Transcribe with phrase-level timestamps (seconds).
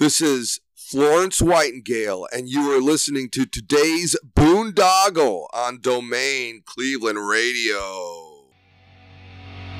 [0.00, 8.46] This is Florence Whitingale, and you are listening to today's Boondoggle on Domain Cleveland Radio.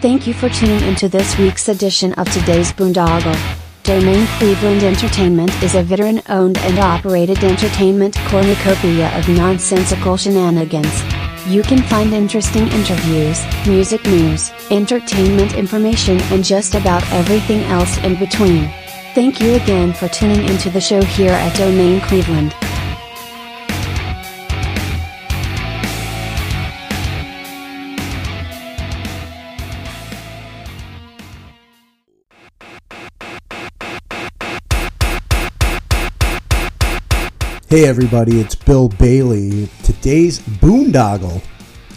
[0.03, 3.35] Thank you for tuning into this week's edition of today's Boondoggle.
[3.83, 11.02] Domain Cleveland Entertainment is a veteran owned and operated entertainment cornucopia of nonsensical shenanigans.
[11.46, 18.18] You can find interesting interviews, music news, entertainment information, and just about everything else in
[18.18, 18.70] between.
[19.12, 22.53] Thank you again for tuning into the show here at Domain Cleveland.
[37.69, 39.69] Hey everybody, it's Bill Bailey.
[39.83, 41.42] Today's Boondoggle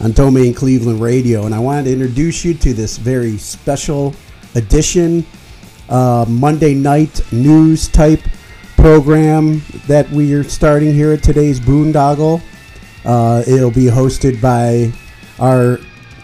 [0.02, 4.16] on Domain Cleveland Radio, and I wanted to introduce you to this very special
[4.56, 5.24] edition,
[5.90, 8.22] uh, Monday night news type
[8.78, 12.42] program that we are starting here at today's Boondoggle.
[13.06, 14.92] Uh, it'll be hosted by
[15.40, 15.80] our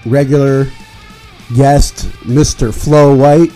[0.06, 0.66] regular
[1.56, 2.74] guest, Mr.
[2.74, 3.52] Flo White,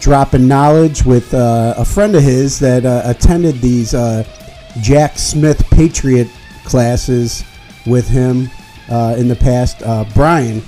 [0.00, 4.24] dropping knowledge with uh, a friend of his that uh, attended these uh,
[4.80, 6.28] Jack Smith Patriot
[6.64, 7.44] classes
[7.86, 8.48] with him
[8.90, 10.62] uh, in the past, uh, Brian.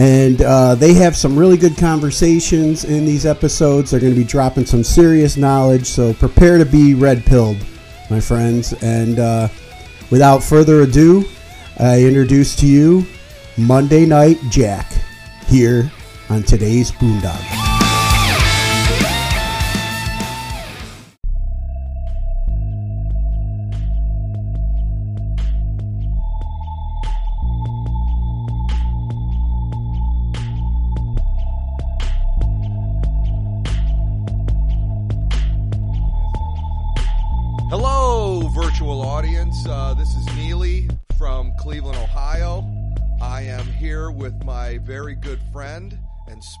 [0.00, 3.90] And uh, they have some really good conversations in these episodes.
[3.90, 7.58] They're going to be dropping some serious knowledge, so prepare to be red pilled,
[8.08, 8.72] my friends.
[8.82, 9.48] And uh,
[10.10, 11.26] without further ado,
[11.78, 13.04] I introduce to you
[13.58, 14.90] Monday Night Jack
[15.48, 15.92] here
[16.30, 17.59] on today's Boondoggle.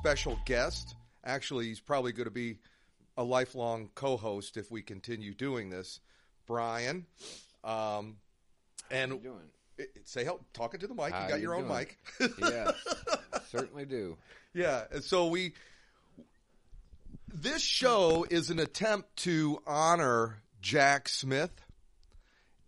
[0.00, 0.94] Special guest.
[1.24, 2.58] Actually, he's probably going to be
[3.16, 6.00] a lifelong co host if we continue doing this,
[6.46, 7.06] Brian.
[7.62, 8.16] Um,
[8.90, 9.50] and How you doing?
[9.78, 11.12] it- say help talking to the mic.
[11.12, 11.86] How you got you your own doing?
[12.20, 12.32] mic.
[12.38, 12.70] yeah,
[13.48, 14.16] certainly do.
[14.54, 15.52] Yeah, so we
[17.32, 21.52] this show is an attempt to honor Jack Smith,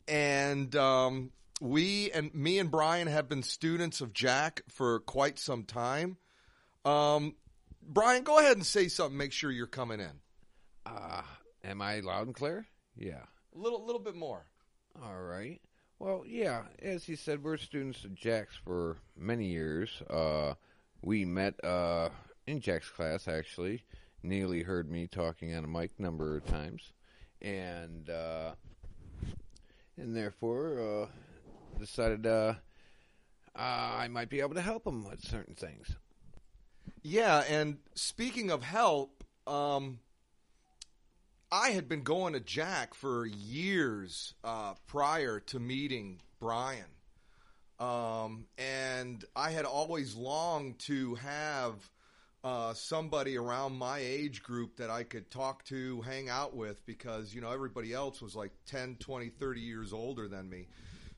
[0.06, 5.64] and um, we and me and Brian have been students of Jack for quite some
[5.64, 6.16] time.
[6.84, 7.34] Um,
[7.82, 9.16] Brian, go ahead and say something.
[9.16, 10.20] Make sure you're coming in
[10.86, 11.22] Uh,
[11.64, 12.66] am I loud and clear?
[12.96, 13.22] Yeah.
[13.54, 14.46] a little, little bit more.
[15.02, 15.60] All right.
[15.98, 16.62] Well, yeah.
[16.80, 20.02] As he said, we're students of Jack's for many years.
[20.10, 20.54] Uh,
[21.02, 22.08] we met uh,
[22.46, 23.84] in Jack's class, actually.
[24.24, 26.92] Neely heard me talking on a mic number of times,
[27.40, 28.52] and uh,
[29.96, 31.06] and therefore uh,
[31.80, 32.54] decided uh,
[33.56, 35.96] uh, I might be able to help him with certain things.
[37.02, 39.98] Yeah, and speaking of help, um,
[41.50, 46.84] I had been going to Jack for years uh, prior to meeting Brian.
[47.80, 51.74] Um, and I had always longed to have
[52.44, 57.34] uh, somebody around my age group that I could talk to, hang out with, because,
[57.34, 60.68] you know, everybody else was like 10, 20, 30 years older than me.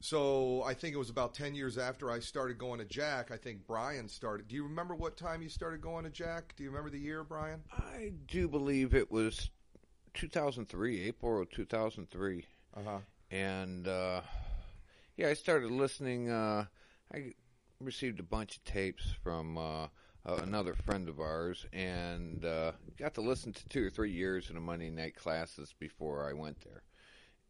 [0.04, 3.38] So I think it was about 10 years after I started going to Jack, I
[3.38, 4.46] think Brian started.
[4.48, 6.52] Do you remember what time you started going to Jack?
[6.58, 7.62] Do you remember the year, Brian?
[7.72, 9.48] I do believe it was
[10.12, 12.44] 2003, April of 2003,
[12.76, 12.98] Uh-huh.
[13.30, 14.20] and uh,
[15.16, 16.28] yeah, I started listening.
[16.28, 16.66] Uh,
[17.14, 17.32] I
[17.80, 19.86] received a bunch of tapes from uh,
[20.26, 24.56] another friend of ours, and uh, got to listen to two or three years of
[24.56, 26.82] the Monday night classes before I went there.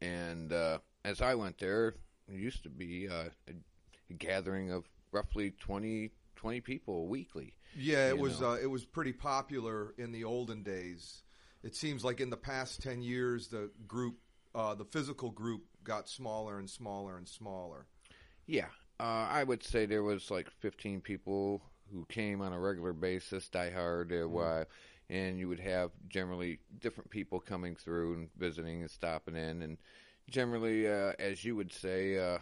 [0.00, 1.97] And uh, as I went there,
[2.29, 7.55] used to be uh, a gathering of roughly 20, 20 people weekly.
[7.77, 11.23] Yeah, it was uh, it was pretty popular in the olden days.
[11.62, 14.17] It seems like in the past 10 years the group
[14.55, 17.87] uh, the physical group got smaller and smaller and smaller.
[18.47, 18.67] Yeah,
[19.00, 21.62] uh, I would say there was like 15 people
[21.93, 24.67] who came on a regular basis, diehard, why-
[25.11, 29.77] and you would have generally different people coming through and visiting and stopping in, and
[30.31, 32.38] generally, uh, as you would say, uh,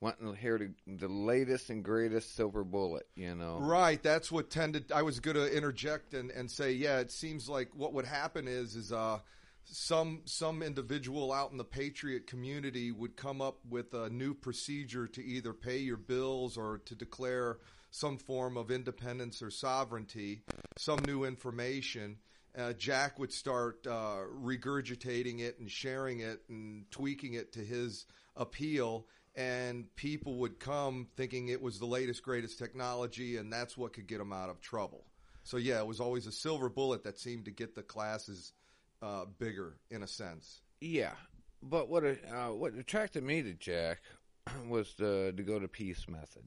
[0.00, 3.06] wanting to hear the, the latest and greatest silver bullet.
[3.14, 4.92] You know, Right, that's what tended.
[4.92, 8.46] I was going to interject and, and say, yeah, it seems like what would happen
[8.46, 9.18] is is uh,
[9.64, 15.06] some some individual out in the patriot community would come up with a new procedure
[15.08, 17.58] to either pay your bills or to declare
[17.90, 20.42] some form of independence or sovereignty,
[20.76, 22.18] some new information,
[22.58, 28.06] uh, Jack would start uh, regurgitating it and sharing it and tweaking it to his
[28.36, 29.06] appeal,
[29.36, 34.06] and people would come thinking it was the latest, greatest technology, and that's what could
[34.06, 35.04] get them out of trouble.
[35.44, 38.52] So yeah, it was always a silver bullet that seemed to get the classes
[39.00, 40.60] uh, bigger in a sense.
[40.80, 41.14] Yeah,
[41.62, 44.00] but what uh, what attracted me to Jack
[44.68, 46.44] was the to go to peace method.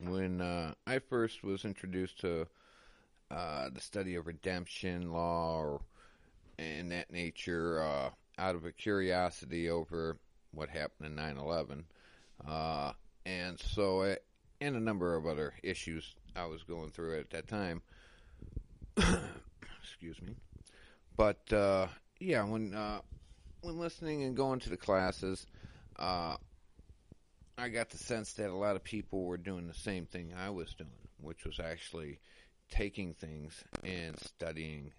[0.00, 2.48] When uh, I first was introduced to
[3.34, 5.80] uh, the study of redemption law or
[6.56, 10.16] and that nature, uh, out of a curiosity over
[10.52, 11.84] what happened in 9/11,
[12.46, 12.92] uh,
[13.26, 14.24] and so it,
[14.60, 17.82] and a number of other issues I was going through at that time.
[18.96, 20.36] Excuse me,
[21.16, 21.88] but uh,
[22.20, 23.00] yeah, when uh,
[23.62, 25.44] when listening and going to the classes,
[25.98, 26.36] uh,
[27.58, 30.50] I got the sense that a lot of people were doing the same thing I
[30.50, 30.90] was doing,
[31.20, 32.20] which was actually
[32.70, 34.92] taking things and studying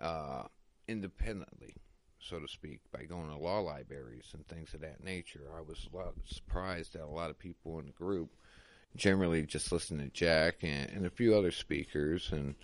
[0.00, 0.44] uh,
[0.88, 1.74] independently,
[2.18, 5.48] so to speak, by going to law libraries and things of that nature.
[5.56, 8.30] I was a lot surprised that a lot of people in the group
[8.96, 12.54] generally just listened to Jack and, and a few other speakers and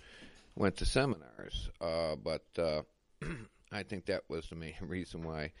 [0.55, 1.69] went to seminars.
[1.79, 2.81] Uh, but uh,
[3.71, 5.51] I think that was the main reason why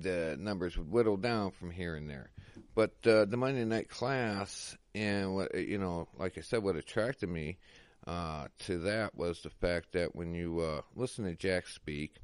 [0.00, 2.30] the numbers would whittle down from here and there.
[2.74, 7.28] But uh, the Monday night class, and what you know, like I said, what attracted
[7.28, 7.58] me
[8.06, 12.16] uh, to that was the fact that when you uh, listen to Jack speak,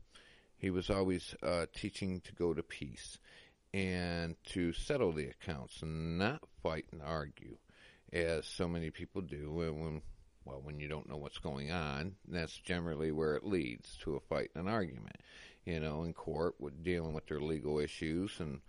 [0.56, 3.18] he was always uh, teaching to go to peace
[3.72, 7.56] and to settle the accounts and not fight and argue,
[8.12, 10.02] as so many people do And when
[10.44, 14.20] well, when you don't know what's going on, that's generally where it leads to a
[14.20, 15.16] fight and an argument.
[15.64, 18.60] You know, in court, with dealing with their legal issues and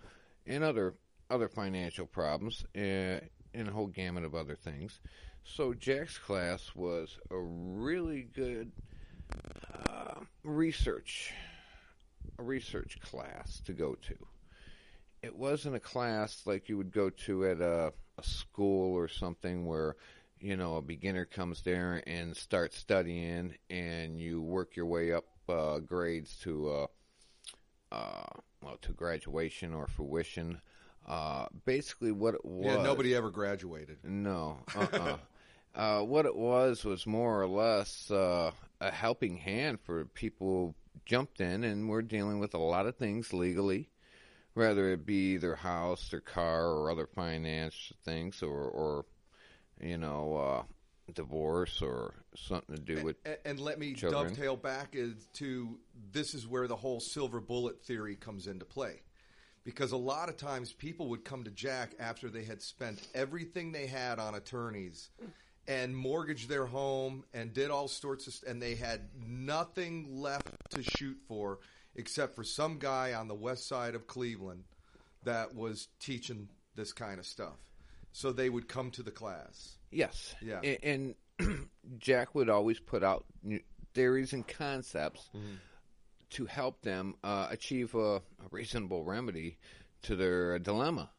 [0.46, 0.96] and other
[1.30, 3.20] other financial problems, uh,
[3.54, 5.00] and a whole gamut of other things.
[5.44, 8.72] So Jack's class was a really good
[9.88, 11.34] uh, research
[12.40, 14.16] a research class to go to.
[15.22, 19.66] It wasn't a class like you would go to at a, a school or something
[19.66, 19.96] where
[20.42, 25.26] you know, a beginner comes there and starts studying, and you work your way up
[25.48, 26.88] uh, grades to uh,
[27.96, 30.60] uh, well to graduation or fruition.
[31.08, 32.66] Uh, basically, what it was.
[32.66, 34.00] Yeah, nobody ever graduated.
[34.04, 34.58] No.
[34.76, 35.18] Uh-uh.
[35.76, 40.76] uh, what it was was more or less uh, a helping hand for people who
[41.06, 43.90] jumped in and were dealing with a lot of things legally,
[44.54, 49.06] whether it be their house, their car, or other finance things, or, or
[49.80, 50.64] you know, uh,
[51.14, 53.16] divorce or something to do with.
[53.26, 54.28] And, and let me children.
[54.28, 54.96] dovetail back
[55.34, 55.80] to
[56.12, 59.02] this is where the whole silver bullet theory comes into play.
[59.64, 63.72] Because a lot of times people would come to Jack after they had spent everything
[63.72, 65.12] they had on attorneys
[65.68, 70.82] and mortgaged their home and did all sorts of and they had nothing left to
[70.84, 71.60] shoot for
[71.96, 74.64] except for some guy on the west side of Cleveland
[75.24, 77.58] that was teaching this kind of stuff.
[78.14, 79.78] So they would come to the class.
[79.92, 80.36] Yes.
[80.42, 80.62] Yeah.
[80.64, 81.70] And, and
[82.00, 83.26] Jack would always put out
[83.94, 85.56] theories and concepts Mm-hmm.
[86.32, 88.22] to help them uh, achieve a, a
[88.52, 89.58] reasonable remedy
[90.04, 91.10] to their dilemma.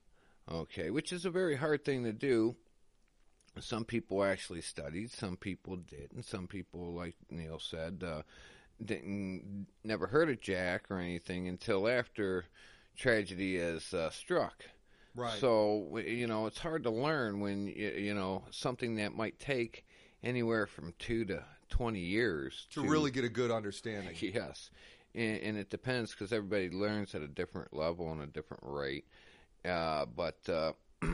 [0.51, 2.57] Okay, which is a very hard thing to do.
[3.61, 6.25] Some people actually studied, some people didn't.
[6.25, 8.23] Some people, like Neil said, uh,
[8.85, 12.45] didn't never heard of Jack or anything until after
[12.97, 14.65] tragedy has uh, struck.
[15.15, 15.39] Right.
[15.39, 19.85] So you know, it's hard to learn when you, you know something that might take
[20.25, 24.17] anywhere from two to twenty years to really get a good understanding.
[24.21, 24.71] Yes,
[25.15, 29.05] and, and it depends because everybody learns at a different level and a different rate.
[29.65, 30.73] Uh, but uh,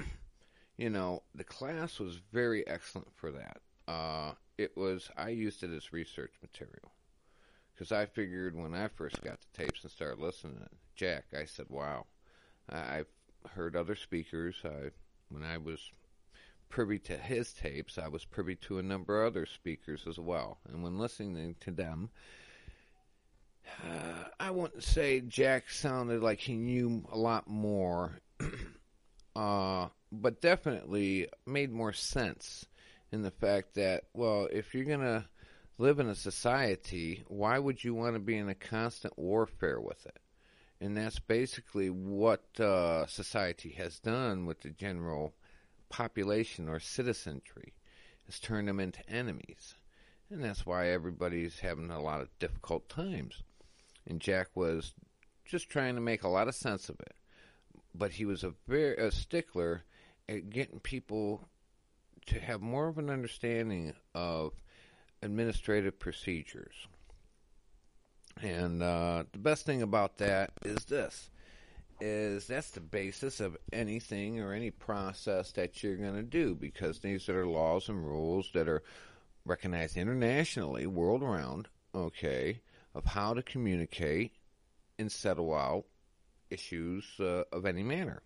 [0.78, 3.60] you know, the class was very excellent for that.
[3.86, 6.92] Uh, it was I used it as research material
[7.74, 11.44] because I figured when I first got the tapes and started listening to Jack, I
[11.44, 12.06] said, "Wow,
[12.68, 14.56] I- I've heard other speakers.
[14.64, 14.90] I
[15.28, 15.90] when I was
[16.68, 20.58] privy to his tapes, I was privy to a number of other speakers as well.
[20.68, 22.10] And when listening to them,
[23.84, 28.20] uh, I wouldn't say Jack sounded like he knew a lot more,
[29.36, 32.66] uh, but definitely made more sense
[33.12, 35.24] in the fact that, well, if you're going to
[35.78, 40.04] live in a society, why would you want to be in a constant warfare with
[40.06, 40.18] it?
[40.80, 45.34] And that's basically what uh, society has done with the general
[45.88, 47.74] population or citizenry,
[48.26, 49.74] has turned them into enemies.
[50.30, 53.42] And that's why everybody's having a lot of difficult times.
[54.06, 54.92] And Jack was
[55.44, 57.14] just trying to make a lot of sense of it.
[57.94, 59.82] But he was a very a stickler
[60.28, 61.48] at getting people
[62.26, 64.52] to have more of an understanding of
[65.22, 66.74] administrative procedures.
[68.42, 71.30] And uh, the best thing about that is this
[72.00, 77.00] is that's the basis of anything or any process that you're going to do because
[77.00, 78.82] these are laws and rules that are
[79.44, 82.60] recognized internationally, world around, okay,
[82.94, 84.32] of how to communicate
[84.98, 85.84] and settle out
[86.50, 88.22] issues uh, of any manner.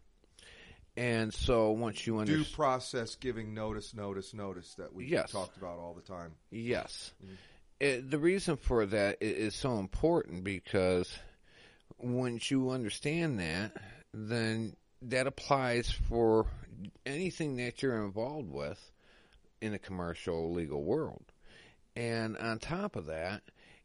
[0.96, 5.30] And so once you understand Due process giving notice, notice, notice that we Yes.
[5.32, 6.32] talked about all the time.
[6.50, 7.12] yes,
[7.80, 11.18] It- the reason for that is, is so important because
[11.99, 13.72] once you understand that,
[14.12, 16.46] then that applies for
[17.06, 18.92] anything that you're involved with
[19.61, 21.25] in the commercial legal world.
[21.96, 23.42] And on top of that,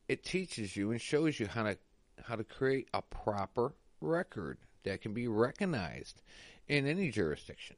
[0.07, 1.77] it teaches you and shows you how to
[2.23, 6.21] how to create a proper record that can be recognized
[6.67, 7.77] in any jurisdiction.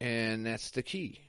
[0.00, 1.20] And that's the key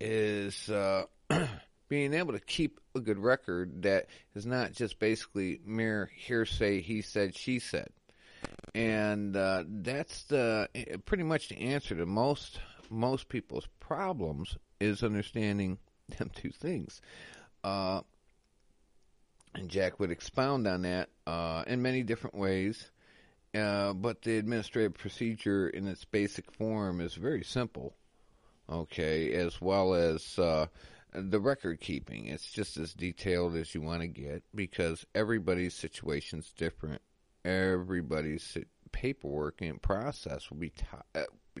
[0.00, 1.04] is uh,
[1.88, 7.02] being able to keep a good record that is not just basically mere hearsay he
[7.02, 7.88] said she said.
[8.74, 10.68] And uh, that's the
[11.04, 12.58] pretty much the answer to most
[12.90, 15.78] most people's problems is understanding
[16.18, 17.00] them two things.
[17.62, 18.00] Uh,
[19.54, 22.90] and Jack would expound on that uh, in many different ways
[23.54, 27.94] uh, but the administrative procedure in its basic form is very simple
[28.72, 30.66] okay, as well as uh,
[31.12, 32.26] the record keeping.
[32.26, 37.02] It's just as detailed as you want to get because everybody's situation's different.
[37.44, 38.56] Everybody's
[38.92, 41.60] paperwork and process will be ta- uh,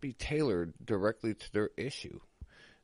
[0.00, 2.20] be tailored directly to their issue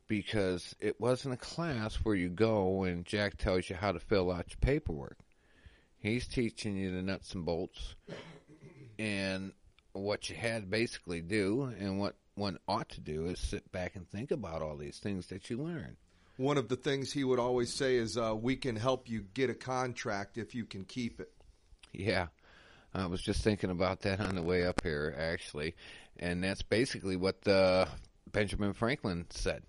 [0.07, 4.31] because it wasn't a class where you go and Jack tells you how to fill
[4.31, 5.17] out your paperwork.
[6.05, 7.95] He's teaching you the nuts and bolts
[8.99, 9.53] and
[9.95, 14.07] what you had basically do and what one ought to do is sit back and
[14.11, 15.97] think about all these things that you learn.
[16.37, 19.49] One of the things he would always say is, uh, "We can help you get
[19.49, 21.33] a contract if you can keep it."
[21.91, 22.27] Yeah.
[22.93, 25.75] I was just thinking about that on the way up here, actually.
[26.19, 27.87] And that's basically what uh,
[28.31, 29.63] Benjamin Franklin said.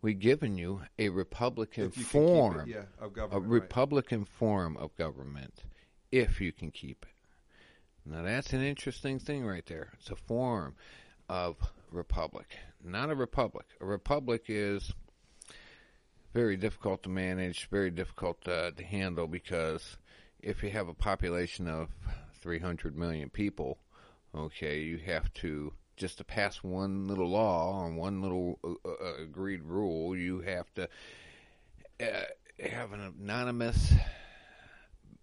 [0.00, 3.50] We've given you a Republican you keep it, form, yeah, of a government.
[3.50, 3.62] right.
[3.62, 5.64] Republican form of government,
[6.12, 8.10] if you can keep it.
[8.10, 9.90] Now that's an interesting thing right there.
[9.94, 10.74] It's a form
[11.28, 11.56] of
[11.90, 13.66] republic, not a republic.
[13.80, 14.92] A republic is
[16.32, 19.96] very difficult to manage, very difficult uh, to handle because
[20.40, 21.88] if you have a population of
[22.40, 23.78] 300 million people,
[24.34, 29.22] okay, you have to just to pass one little law or one little uh, uh,
[29.22, 30.88] agreed rule, you have to
[32.00, 32.22] uh,
[32.70, 33.92] have an anonymous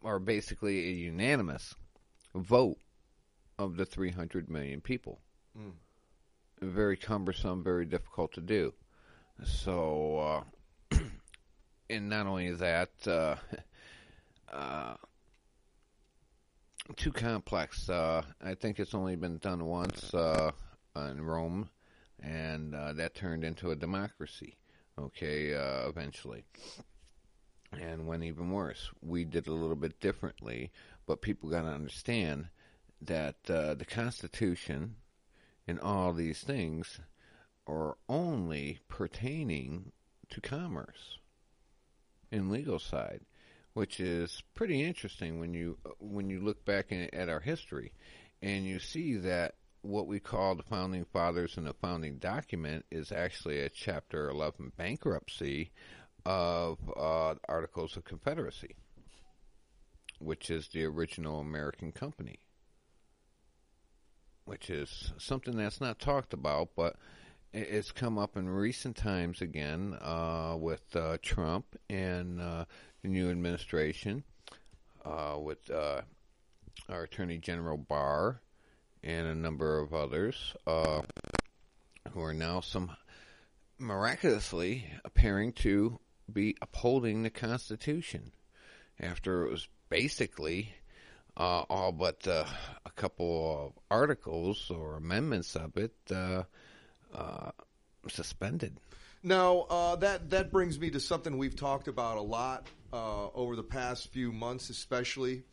[0.01, 1.73] or basically a unanimous
[2.35, 2.77] vote
[3.57, 5.19] of the 300 million people.
[6.61, 8.73] Very cumbersome, very difficult to do.
[9.43, 10.43] So,
[10.91, 10.99] uh,
[11.89, 13.35] and not only that, uh,
[14.53, 14.95] uh,
[16.95, 17.89] too complex.
[17.89, 20.51] Uh, I think it's only been done once uh,
[20.95, 21.69] in Rome,
[22.21, 24.57] and uh, that turned into a democracy.
[24.97, 26.45] Okay, uh, eventually,
[27.73, 28.89] and went even worse.
[29.01, 30.71] We did a little bit differently,
[31.05, 32.47] but people got to understand
[33.01, 34.95] that uh, the Constitution
[35.67, 36.99] and all these things
[37.67, 39.91] are only pertaining
[40.29, 41.19] to commerce
[42.31, 43.21] and legal side,
[43.75, 47.93] which is pretty interesting when you when you look back in, at our history
[48.41, 53.11] and you see that what we call the founding fathers and the founding document is
[53.11, 55.71] actually a chapter 11 bankruptcy
[56.25, 58.75] of uh, articles of confederacy
[60.17, 62.39] which is the original american company
[64.45, 66.95] which is something that's not talked about, but
[67.55, 72.65] it's come up in recent times again uh, with uh, Trump and uh,
[73.01, 74.25] the new administration,
[75.05, 76.01] uh, with uh,
[76.89, 78.41] our Attorney General Barr
[79.03, 81.01] and a number of others uh,
[82.11, 82.91] who are now some
[83.79, 85.97] miraculously appearing to
[86.31, 88.33] be upholding the Constitution
[88.99, 90.73] after it was basically
[91.37, 92.45] all but a
[92.95, 95.93] couple of articles or amendments of it
[97.15, 97.51] uh,
[98.07, 98.77] suspended.
[99.23, 103.55] Now uh, that that brings me to something we've talked about a lot uh, over
[103.55, 105.43] the past few months, especially,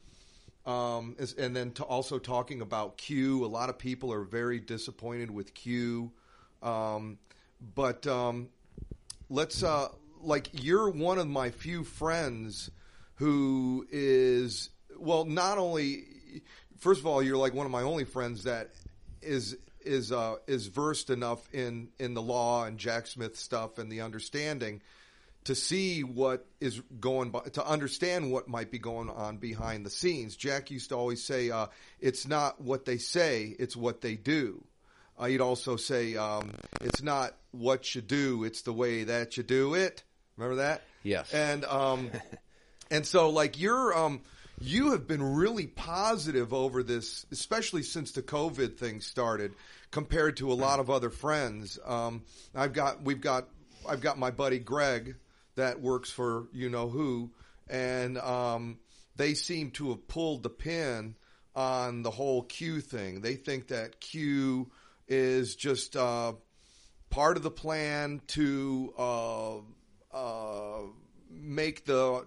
[0.66, 3.44] um, and then also talking about Q.
[3.44, 6.12] A lot of people are very disappointed with Q,
[6.62, 7.18] um,
[7.74, 8.48] but um,
[9.30, 9.88] let's uh,
[10.20, 12.70] like you're one of my few friends
[13.14, 16.04] who is well, not only
[16.78, 18.70] first of all, you're like one of my only friends that
[19.22, 23.90] is is uh, is versed enough in in the law and Jack Smith stuff and
[23.90, 24.82] the understanding
[25.44, 29.90] to see what is going by, to understand what might be going on behind the
[29.90, 30.36] scenes.
[30.36, 31.66] Jack used to always say, uh,
[32.00, 34.64] "It's not what they say; it's what they do."
[35.18, 39.42] Uh, he'd also say, um, "It's not what you do; it's the way that you
[39.42, 40.02] do it."
[40.36, 40.82] Remember that?
[41.02, 41.32] Yes.
[41.32, 42.10] And um,
[42.90, 44.20] and so like you're um,
[44.60, 49.54] you have been really positive over this, especially since the COVID thing started,
[49.90, 51.78] compared to a lot of other friends.
[51.84, 52.22] Um,
[52.54, 53.48] I've got we've got
[53.88, 55.16] I've got my buddy Greg
[55.56, 57.30] that works for you know who,
[57.68, 58.78] and um,
[59.16, 61.16] they seem to have pulled the pin
[61.54, 63.20] on the whole Q thing.
[63.20, 64.70] They think that Q
[65.08, 66.32] is just uh,
[67.10, 69.56] part of the plan to uh,
[70.16, 70.82] uh,
[71.30, 72.24] make the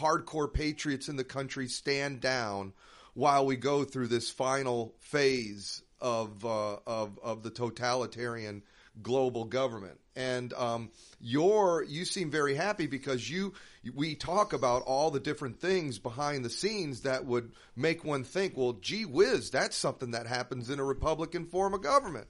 [0.00, 2.72] hardcore patriots in the country stand down
[3.14, 8.62] while we go through this final phase of uh, of of the totalitarian
[9.02, 9.98] global government.
[10.16, 10.90] And um,
[11.20, 13.54] you're you seem very happy because you
[13.94, 18.56] we talk about all the different things behind the scenes that would make one think,
[18.56, 22.26] well, gee whiz, that's something that happens in a Republican form of government,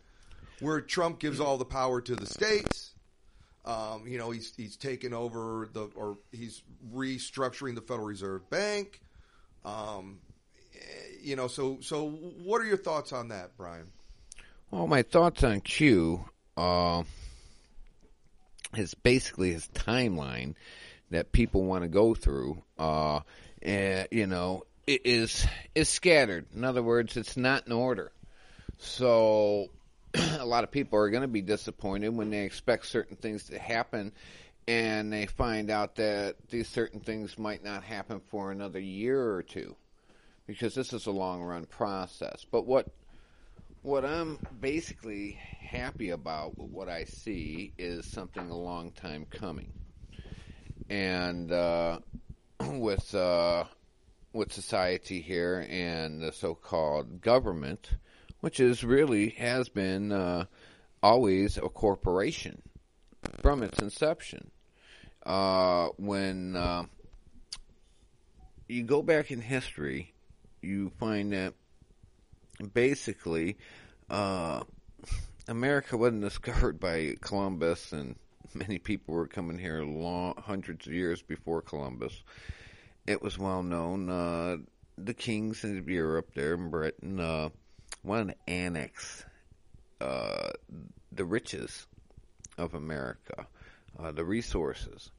[0.60, 2.89] where Trump gives all the power to the states.
[3.64, 6.62] Um, you know, he's he's taken over the or he's
[6.94, 9.00] restructuring the Federal Reserve Bank.
[9.64, 10.20] Um,
[11.22, 13.90] you know, so so what are your thoughts on that, Brian?
[14.70, 16.24] Well, my thoughts on Q
[16.56, 17.02] uh,
[18.76, 20.54] is basically his timeline
[21.10, 22.62] that people want to go through.
[22.78, 23.20] Uh,
[23.62, 26.46] and, you know, it is is scattered.
[26.54, 28.12] In other words, it's not in order.
[28.78, 29.68] So
[30.38, 33.58] a lot of people are going to be disappointed when they expect certain things to
[33.58, 34.12] happen
[34.66, 39.42] and they find out that these certain things might not happen for another year or
[39.42, 39.74] two
[40.46, 42.44] because this is a long run process.
[42.50, 42.86] But what
[43.82, 49.72] what I'm basically happy about with what I see is something a long time coming.
[50.90, 52.00] And uh,
[52.60, 53.64] with uh,
[54.32, 57.90] with society here and the so-called government,
[58.40, 60.44] which is really has been uh,
[61.02, 62.62] always a corporation
[63.40, 64.50] from its inception.
[65.24, 66.84] Uh, when uh,
[68.68, 70.12] you go back in history,
[70.62, 71.54] you find that
[72.72, 73.56] basically
[74.08, 74.62] uh,
[75.48, 78.16] America wasn't discovered by Columbus, and
[78.54, 82.22] many people were coming here long, hundreds of years before Columbus.
[83.06, 84.08] It was well known.
[84.08, 84.56] Uh,
[84.96, 87.48] the kings of Europe, there in Britain, uh,
[88.02, 89.24] wanted to annex
[90.00, 90.50] uh,
[91.12, 91.86] the riches
[92.58, 93.46] of America,
[93.98, 95.10] uh, the resources.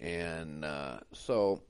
[0.00, 1.62] And uh, so,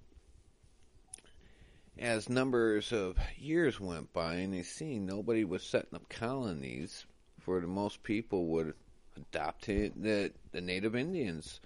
[1.98, 7.06] as numbers of years went by and they seen nobody was setting up colonies,
[7.40, 8.74] for the most people would
[9.16, 11.60] adopt the, the Native Indians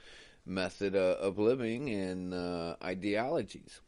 [0.46, 3.80] method of living and uh, ideologies,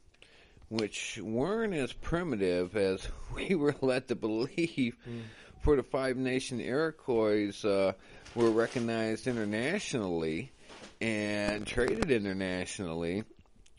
[0.69, 4.97] which weren't as primitive as we were led to believe.
[5.09, 5.23] Mm.
[5.61, 7.93] For the Five Nation Iroquois uh,
[8.35, 10.53] were recognized internationally
[11.01, 13.25] and traded internationally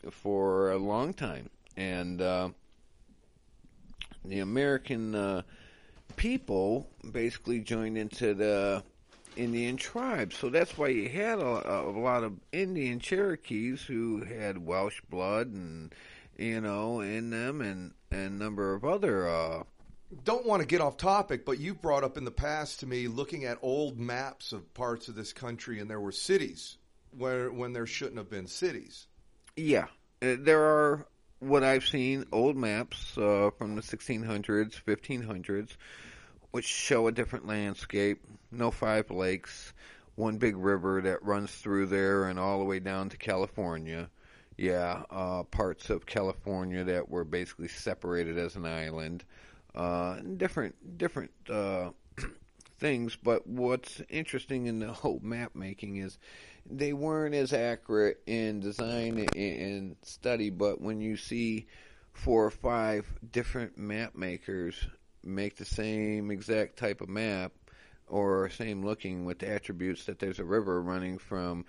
[0.10, 2.50] for a long time, and uh,
[4.24, 5.42] the American uh,
[6.16, 8.84] people basically joined into the
[9.36, 10.38] Indian tribes.
[10.38, 15.48] So that's why you had a, a, lot of Indian Cherokees who had Welsh blood
[15.48, 15.94] and
[16.38, 19.28] you know in them, and, and a number of other.
[19.28, 19.64] Uh,
[20.24, 23.08] don't want to get off topic, but you brought up in the past to me
[23.08, 26.78] looking at old maps of parts of this country, and there were cities
[27.18, 29.08] where when there shouldn't have been cities.
[29.56, 29.88] Yeah,
[30.22, 31.06] uh, there are
[31.40, 35.70] what I've seen old maps uh, from the 1600s, 1500s,
[36.52, 38.22] which show a different landscape.
[38.52, 39.74] No five lakes,
[40.16, 44.10] one big river that runs through there and all the way down to California.
[44.58, 49.24] Yeah, uh, parts of California that were basically separated as an island.
[49.74, 51.90] Uh, different, different uh,
[52.80, 53.18] things.
[53.22, 56.18] But what's interesting in the whole map making is
[56.66, 61.68] they weren't as accurate in design and study, but when you see
[62.14, 64.88] four or five different map makers
[65.24, 67.52] make the same exact type of map
[68.08, 71.66] or same looking with the attributes that there's a river running from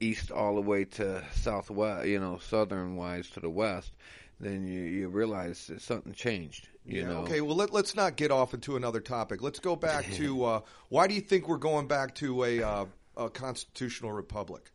[0.00, 3.92] east all the way to southwest, you know, southern wise to the west,
[4.38, 6.68] then you, you realize that something changed.
[6.84, 7.18] You yeah, know.
[7.20, 7.40] Okay.
[7.40, 9.42] Well, let, us not get off into another topic.
[9.42, 12.84] Let's go back to uh, why do you think we're going back to a uh,
[13.16, 14.70] a constitutional republic?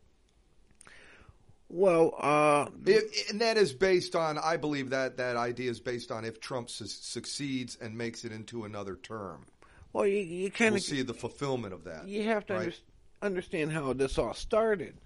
[1.68, 6.12] Well, uh, if, and that is based on, I believe that that idea is based
[6.12, 9.46] on if Trump su- succeeds and makes it into another term.
[9.92, 12.06] Well, you, you kind of we'll see the fulfillment of that.
[12.06, 12.80] You have to right?
[13.22, 14.96] Under, understand how this all started.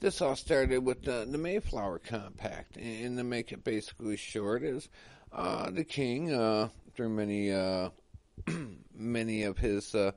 [0.00, 4.88] this all started with the, the Mayflower Compact, and to make it basically short, is
[5.32, 7.90] uh, the king, uh, through many uh,
[8.94, 10.12] many of his uh,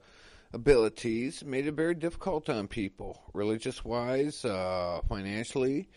[0.54, 5.90] abilities, made it very difficult on people, religious wise, uh, financially,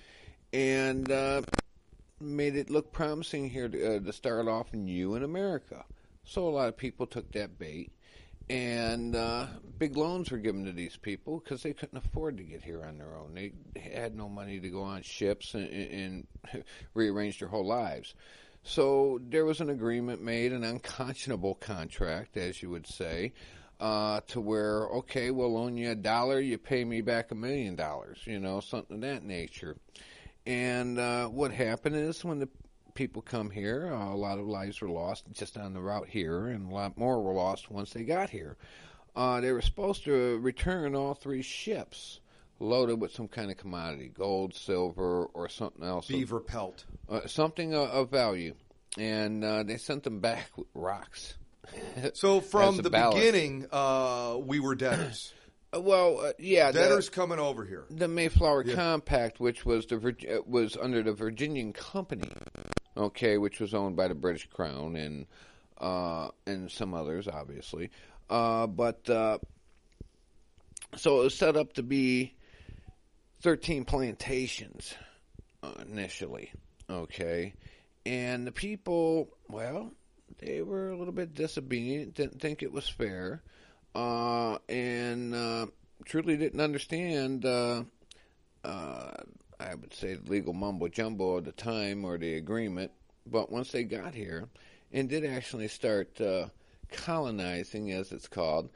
[0.53, 1.43] and uh,
[2.21, 5.85] made it look promising here to, to start off new in America.
[6.25, 7.93] So a lot of people took that bait
[8.49, 9.47] and uh,
[9.79, 12.99] big loans were given to these people because they couldn't afford to get here on
[12.99, 13.35] their own.
[13.35, 16.27] They had no money to go on ships and, and
[16.95, 18.15] rearrange their whole lives.
[18.63, 23.33] So there was an agreement made, an unconscionable contract, as you would say,
[23.81, 27.77] uh, to where okay, we'll loan you a dollar, you pay me back a million
[27.77, 29.77] dollars, you know, something of that nature.
[30.47, 32.49] And uh, what happened is when the
[32.95, 33.93] people come here.
[33.93, 36.97] Uh, a lot of lives were lost just on the route here, and a lot
[36.97, 38.57] more were lost once they got here.
[39.17, 42.21] Uh, they were supposed to return all three ships
[42.61, 46.09] loaded with some kind of commodity gold, silver, or something else.
[46.09, 46.85] Beaver of, pelt.
[47.09, 48.55] Uh, something of, of, value.
[48.97, 51.35] And uh, they sent them back with rocks.
[52.15, 53.17] so from the ballast.
[53.17, 55.33] beginning, uh, we were debtors.
[55.75, 57.85] Uh, well, uh, yeah, debtors the, coming over here.
[57.91, 58.75] The Mayflower yeah.
[58.75, 62.31] Compact, which was the was under the Virginian Company,
[62.97, 65.27] okay, which was owned by the British Crown and
[65.79, 67.91] uh, and some others, obviously.
[68.31, 69.39] Uh, but uh,
[70.97, 72.35] so it was set up to be
[73.41, 74.95] thirteen plantations
[75.63, 76.53] uh, initially,
[76.89, 77.55] okay,
[78.07, 79.93] and the people, well,
[80.39, 83.43] they were a little bit disobedient, didn't think it was fair,
[83.95, 85.67] uh, and uh,
[86.05, 87.45] truly didn't understand.
[89.61, 92.91] I would say legal mumbo jumbo at the time or the agreement.
[93.27, 94.49] But once they got here
[94.93, 96.49] and did actually start uh,
[96.93, 98.71] colonizing, as it's called,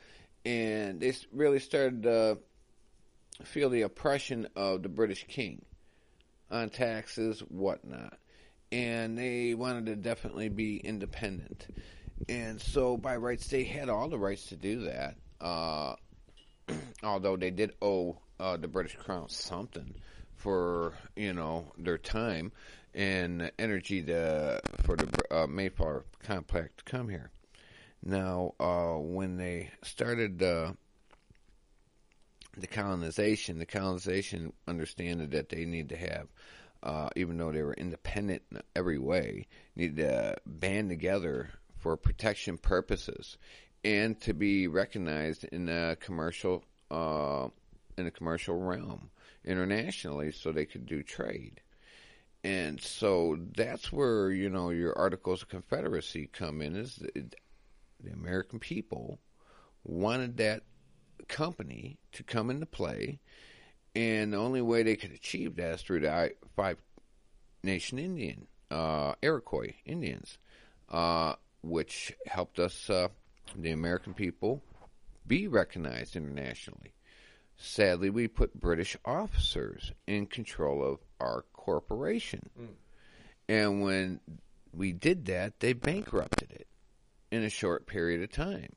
[0.44, 2.38] and they really started to
[3.44, 5.64] feel the oppression of the British king
[6.50, 8.18] on taxes, whatnot.
[8.72, 11.66] And they wanted to definitely be independent.
[12.28, 15.16] And so, by rights, they had all the rights to do that.
[15.40, 15.94] Uh,
[17.02, 19.94] although they did owe uh, the British Crown something
[20.38, 22.52] for you know their time
[22.94, 27.30] and energy to for the uh, Mayflower Compact to come here.
[28.02, 30.72] Now, uh, when they started uh,
[32.56, 36.28] the colonization, the colonization understood that they need to have,
[36.82, 42.56] uh, even though they were independent in every way, need to band together for protection
[42.56, 43.36] purposes
[43.84, 47.48] and to be recognized in a commercial uh,
[47.96, 49.10] in a commercial realm
[49.48, 51.60] internationally so they could do trade.
[52.44, 57.24] And so that's where, you know, your Articles of Confederacy come in is the,
[58.02, 59.18] the American people
[59.82, 60.62] wanted that
[61.26, 63.18] company to come into play
[63.94, 66.76] and the only way they could achieve that is through the five
[67.64, 70.38] nation Indian, uh, Iroquois Indians,
[70.88, 73.08] uh, which helped us, uh,
[73.56, 74.62] the American people,
[75.26, 76.92] be recognized internationally.
[77.58, 82.48] Sadly, we put British officers in control of our corporation.
[82.58, 82.68] Mm.
[83.48, 84.20] And when
[84.72, 86.68] we did that, they bankrupted it
[87.32, 88.74] in a short period of time.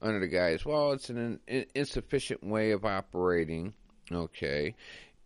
[0.00, 3.74] Under the guise, well, it's an in- insufficient way of operating,
[4.12, 4.76] okay,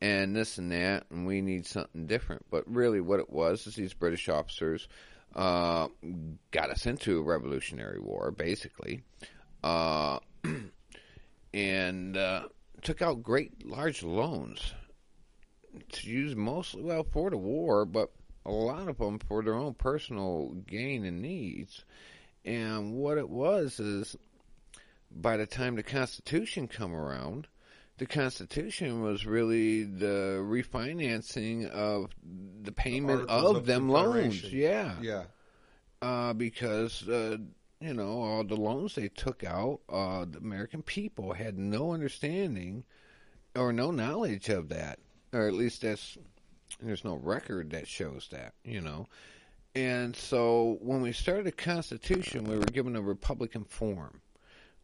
[0.01, 2.47] and this and that, and we need something different.
[2.51, 4.89] But really, what it was is these British officers
[5.35, 5.89] uh,
[6.53, 9.03] got us into a revolutionary war, basically.
[9.63, 10.21] Uh,
[11.53, 12.49] and uh,
[12.83, 14.75] took out great large loans
[15.93, 18.11] to use mostly well for the war, but
[18.45, 21.85] a lot of them for their own personal gain and needs.
[22.45, 24.17] And what it was is,
[25.11, 27.47] by the time the Constitution come around,
[27.99, 32.11] the Constitution was really the refinancing of
[32.63, 34.43] the payment of, of, them loans.
[34.45, 35.25] Yeah, yeah.
[36.01, 37.39] Uh, because uh,
[37.81, 42.85] you know, all the loans they took out, uh, the American people had no understanding
[43.55, 44.99] or no knowledge of that,
[45.33, 46.19] or at least that's
[46.81, 49.07] there's no record that shows that, you know.
[49.75, 54.23] And so when we started the Constitution, we were given a Republican form,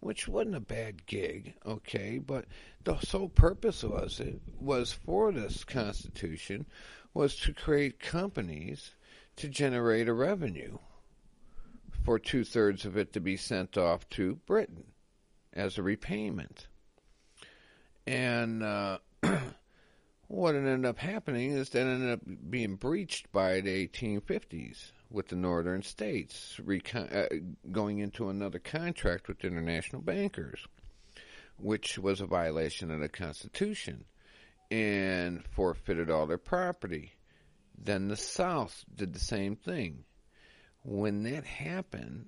[0.01, 2.19] which wasn't a bad gig, okay.
[2.19, 2.47] But
[2.85, 6.67] the sole purpose was it was for this Constitution
[7.13, 8.93] was to create companies
[9.37, 10.79] to generate a revenue
[12.05, 14.85] for two thirds of it to be sent off to Britain
[15.53, 16.69] as a repayment.
[18.07, 18.99] And uh,
[20.29, 25.37] what ended up happening is that ended up being breached by the 1850s with the
[25.37, 26.61] northern states
[26.95, 27.27] uh,
[27.73, 30.67] going into another contract with international bankers,
[31.59, 34.05] which was a violation of the Constitution.
[34.71, 37.13] and forfeited all their property.
[37.79, 40.05] Then the South did the same thing.
[40.85, 42.27] When that happened,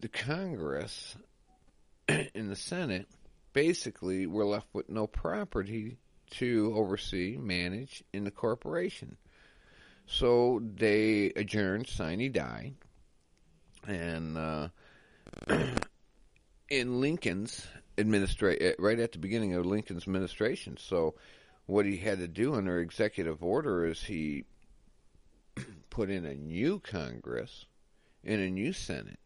[0.00, 1.16] the Congress
[2.08, 3.08] and the Senate
[3.52, 5.98] basically were left with no property
[6.30, 9.16] to oversee, manage in the corporation.
[10.06, 12.74] So they adjourned, sine die,
[13.86, 14.68] and uh,
[16.68, 17.66] in Lincoln's
[17.98, 20.76] administration, right at the beginning of Lincoln's administration.
[20.76, 21.14] So
[21.66, 24.44] what he had to do under executive order is he
[25.94, 27.66] put in a new Congress
[28.24, 29.20] and a new Senate,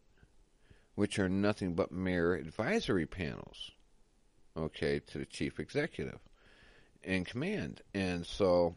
[0.97, 3.71] which are nothing but mere advisory panels,
[4.55, 6.19] okay, to the chief executive
[7.03, 7.81] in command.
[7.95, 8.77] And so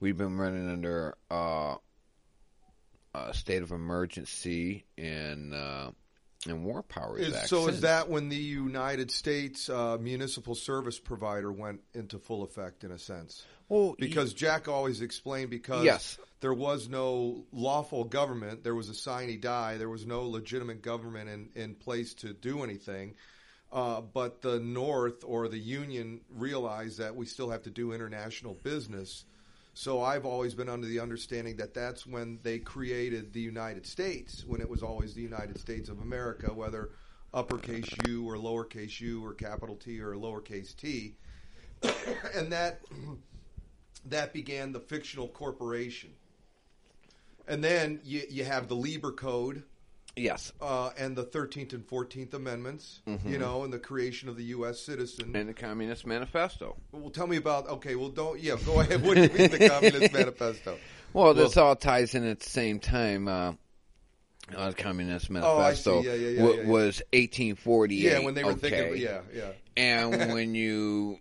[0.00, 1.76] we've been running under uh,
[3.14, 5.92] a state of emergency and uh,
[6.46, 7.48] and War Powers Is, Act.
[7.48, 7.76] so since.
[7.76, 12.92] is that when the United States uh, municipal service provider went into full effect in
[12.92, 13.46] a sense?
[13.68, 16.18] Well Because Jack always explained because Yes.
[16.40, 21.28] there was no lawful government, there was a sine die, there was no legitimate government
[21.28, 23.14] in, in place to do anything.
[23.70, 28.54] Uh, but the North or the Union realized that we still have to do international
[28.62, 29.24] business.
[29.74, 34.42] So I've always been under the understanding that that's when they created the United States,
[34.46, 36.90] when it was always the United States of America, whether
[37.34, 41.14] uppercase U or lowercase u or capital T or lowercase t.
[42.34, 42.80] and that
[44.06, 46.10] that began the fictional corporation.
[47.46, 49.62] And then you, you have the Lieber Code
[50.16, 54.44] yes, uh, and the 13th and 14th Amendments, you know, and the creation of the
[54.44, 54.80] U.S.
[54.80, 55.34] citizen.
[55.34, 56.76] and the Communist Manifesto.
[56.92, 59.02] well, tell me about, okay, well, don't, yeah, go ahead.
[59.02, 60.76] What do you mean the Communist Manifesto?
[61.12, 63.28] Well, this all ties in at the same time.
[63.28, 63.52] Uh,
[64.54, 65.90] uh, the Communist Oh, I see.
[65.90, 66.68] Manifesto Yeah, yeah, yeah, yeah, yeah.
[66.68, 68.00] was 1848.
[68.00, 68.70] Yeah, when they were okay.
[68.70, 69.50] thinking, yeah, yeah.
[69.76, 71.18] And when you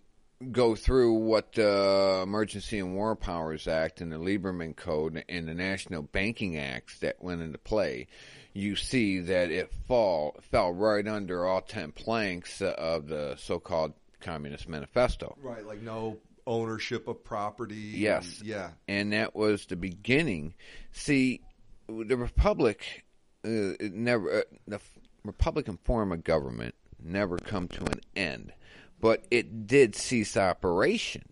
[0.52, 5.54] go through what the Emergency and War Powers Act and the Lieberman Code and the
[5.54, 8.08] National Banking Acts that went into play,
[8.54, 14.67] you see that it fall fell right under all ten planks of the so-called Communist
[14.67, 15.36] Manifesto.
[15.41, 17.76] Right, like no ownership of property.
[17.76, 18.39] Yes.
[18.39, 18.69] and- yeah.
[18.88, 20.54] and that was the beginning.
[20.91, 21.41] See,
[21.88, 23.06] the republic
[23.45, 24.80] uh, never uh, the
[25.23, 26.73] Republican form of government
[27.04, 28.52] never come to an end,
[29.00, 31.24] but it did cease operation.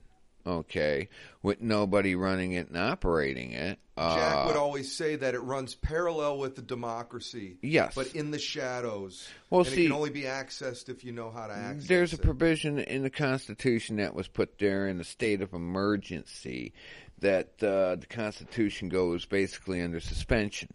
[0.47, 1.09] Okay,
[1.41, 3.79] with nobody running it and operating it.
[3.97, 7.57] Jack Uh, would always say that it runs parallel with the democracy.
[7.63, 7.95] Yes.
[7.95, 9.27] But in the shadows.
[9.49, 12.13] Well, and see- it can only be accessed if you know how to access There's
[12.13, 12.21] a it.
[12.21, 16.73] provision in the Constitution that was put there in the state of emergency
[17.21, 20.69] that uh, the Constitution goes basically under suspension.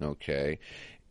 [0.00, 0.58] Okay.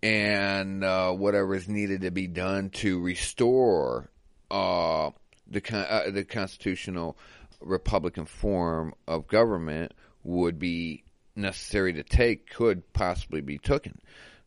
[0.04, 4.10] And uh, whatever is needed to be done to restore
[4.50, 5.12] uh,
[5.52, 7.18] the uh, the constitutional
[7.60, 11.04] Republican form of government would be
[11.36, 14.00] necessary to take, could possibly be taken.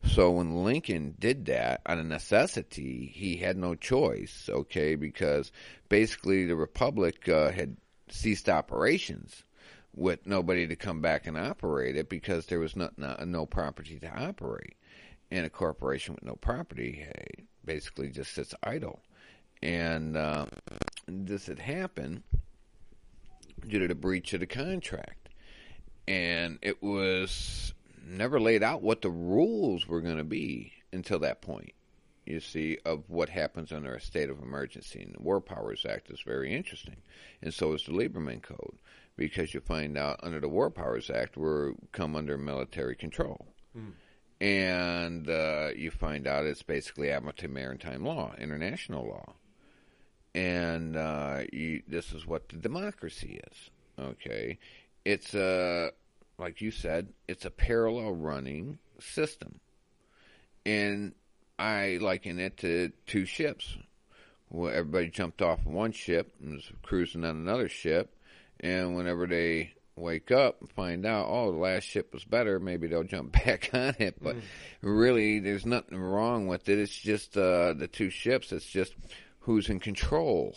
[0.07, 5.51] So when Lincoln did that out of necessity, he had no choice, okay, because
[5.89, 7.77] basically the Republic uh, had
[8.11, 9.45] ceased operations
[9.95, 13.99] with nobody to come back and operate it because there was no, no, no property
[14.01, 14.77] to operate.
[15.31, 17.07] And a corporation with no property
[17.65, 19.01] basically just sits idle.
[19.63, 20.47] And uh,
[21.07, 22.23] this had happened
[23.67, 25.29] due to the breach of the contract.
[26.07, 27.73] And it was
[28.07, 31.73] never laid out what the rules were going to be until that point.
[32.27, 35.03] You see, of what happens under a state of emergency.
[35.03, 36.97] And the War Powers Act is very interesting.
[37.43, 38.79] And so is the Lieberman Code,
[39.17, 43.47] because you find out under the War Powers Act, we're come under military control.
[44.41, 49.35] And uh, you find out it's basically admiralty maritime law, international law
[50.35, 53.71] and uh, you, this is what the democracy is.
[53.99, 54.59] Okay,
[55.05, 55.91] it's a
[56.39, 59.61] like you said, it's a parallel running system,
[60.67, 61.15] and
[61.59, 63.77] I liken it to two ships.
[64.51, 68.15] Well, everybody jumped off one ship and was cruising on another ship,
[68.61, 72.89] and whenever they wake up and find out, oh, the last ship was better, maybe
[72.89, 74.17] they'll jump back on it.
[74.21, 74.37] But
[74.83, 76.79] really, there's nothing wrong with it.
[76.79, 78.53] It's just uh, the two ships.
[78.53, 78.95] It's just
[79.45, 80.57] who's in control.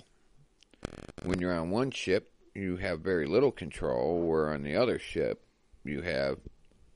[1.23, 5.45] When you're on one ship, you have very little control, where on the other ship,
[5.84, 6.38] you have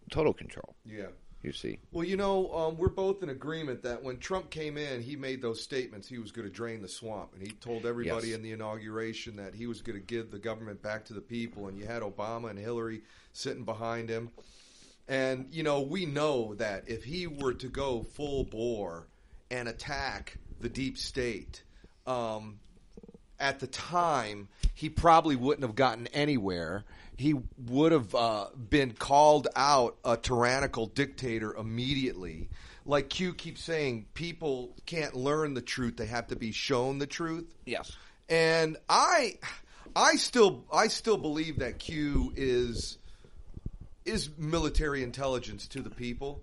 [0.09, 0.75] total control.
[0.85, 1.07] Yeah.
[1.43, 5.01] You see, Well, you know, um, we're both in agreement that when Trump came in,
[5.01, 8.27] he made those statements he was going to drain the swamp, and he told everybody
[8.27, 8.35] Yes.
[8.37, 11.67] in the inauguration that he was going to give the government back to the people.
[11.67, 13.01] And you had Obama and Hillary
[13.33, 14.29] sitting behind him,
[15.07, 19.07] and you know, we know that if he were to go full bore
[19.49, 21.63] and attack the deep state,
[22.05, 22.59] um,
[23.39, 26.85] at the time, he probably wouldn't have gotten anywhere.
[27.17, 27.35] He
[27.67, 32.49] would have uh, been called out a tyrannical dictator immediately.
[32.85, 37.07] Like Q keeps saying, people can't learn the truth; they have to be shown the
[37.07, 37.53] truth.
[37.65, 37.95] Yes.
[38.29, 39.37] And I,
[39.95, 42.97] I still, I still believe that Q is
[44.03, 46.41] is military intelligence to the people.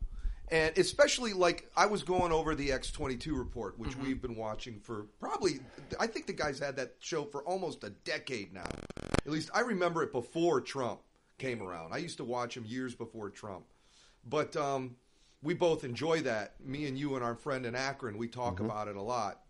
[0.50, 4.36] And especially like I was going over the X twenty two report, which we've been
[4.36, 5.60] watching for probably
[6.00, 8.68] I think the guys had that show for almost a decade now.
[9.26, 11.00] At least I remember it before Trump
[11.36, 11.92] came around.
[11.92, 13.64] I used to watch him years before Trump.
[14.26, 14.96] But um,
[15.42, 16.54] we both enjoy that.
[16.64, 19.40] Me and you and our friend in Akron, we talk about it a lot.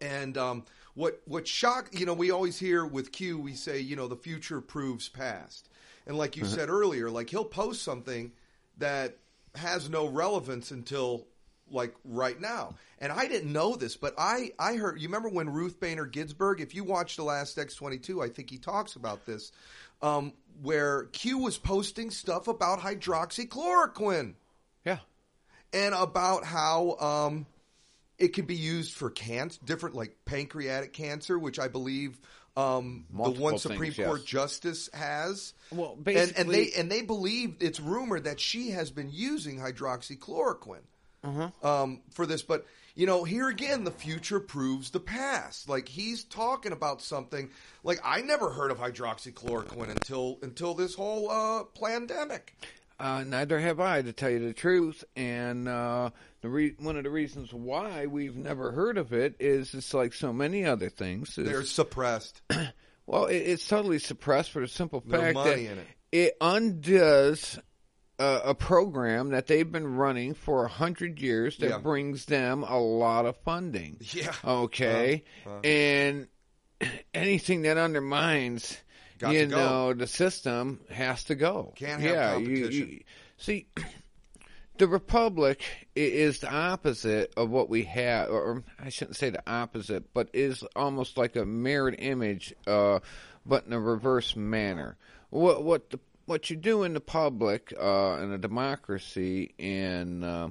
[0.00, 3.96] And um, what what shock you know we always hear with Q we say you
[3.96, 5.68] know the future proves past,
[6.06, 8.32] and like you said earlier, like he'll post something
[8.78, 9.16] that
[9.54, 11.26] has no relevance until
[11.70, 12.74] like right now.
[12.98, 16.60] And I didn't know this, but I I heard you remember when Ruth Bader Ginsburg.
[16.60, 19.52] If you watch the last X twenty two, I think he talks about this,
[20.02, 24.34] um, where Q was posting stuff about hydroxychloroquine
[24.84, 24.98] Yeah.
[25.72, 27.46] and about how um,
[28.18, 32.20] it can be used for cancer, different like pancreatic cancer, which I believe
[32.56, 34.06] um, the Multiple one things, Supreme yes.
[34.06, 35.54] Court justice has.
[35.70, 40.82] Well, and, and they and they believe it's rumored that she has been using hydroxychloroquine
[41.24, 41.68] Uh-huh.
[41.82, 42.42] um, for this.
[42.42, 45.66] But you know, here again, the future proves the past.
[45.68, 47.48] Like he's talking about something
[47.84, 52.54] like I never heard of hydroxychloroquine until until this whole uh, pandemic.
[53.02, 55.02] Uh, neither have I, to tell you the truth.
[55.16, 56.10] And uh,
[56.40, 60.12] the re- one of the reasons why we've never heard of it is it's like
[60.14, 61.36] so many other things.
[61.36, 62.40] is- They're suppressed.
[63.06, 65.86] well, it, it's totally suppressed for the simple fact that in it.
[66.12, 67.58] it undoes
[68.20, 71.78] a, a program that they've been running for a hundred years that Yeah.
[71.78, 73.98] brings them a lot of funding.
[74.12, 74.32] Yeah.
[74.44, 75.24] Okay.
[75.44, 75.60] Uh, uh.
[75.64, 76.28] and
[77.14, 78.76] anything that undermines,
[79.22, 81.72] Got you know, the system has to go.
[81.76, 82.88] Can't have yeah, competition.
[82.88, 83.00] You,
[83.36, 83.66] see,
[84.78, 85.62] the republic
[85.94, 90.64] is the opposite of what we have, or I shouldn't say the opposite, but is
[90.74, 92.98] almost like a mirrored image, uh,
[93.46, 94.96] but in a reverse manner.
[95.30, 100.50] What what the what you do in the public uh, in a democracy and uh,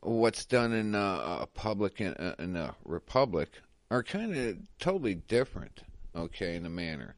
[0.00, 3.50] what's done in a, a public in a, in a republic
[3.90, 5.82] are kind of totally different.
[6.14, 7.16] Okay, in a manner.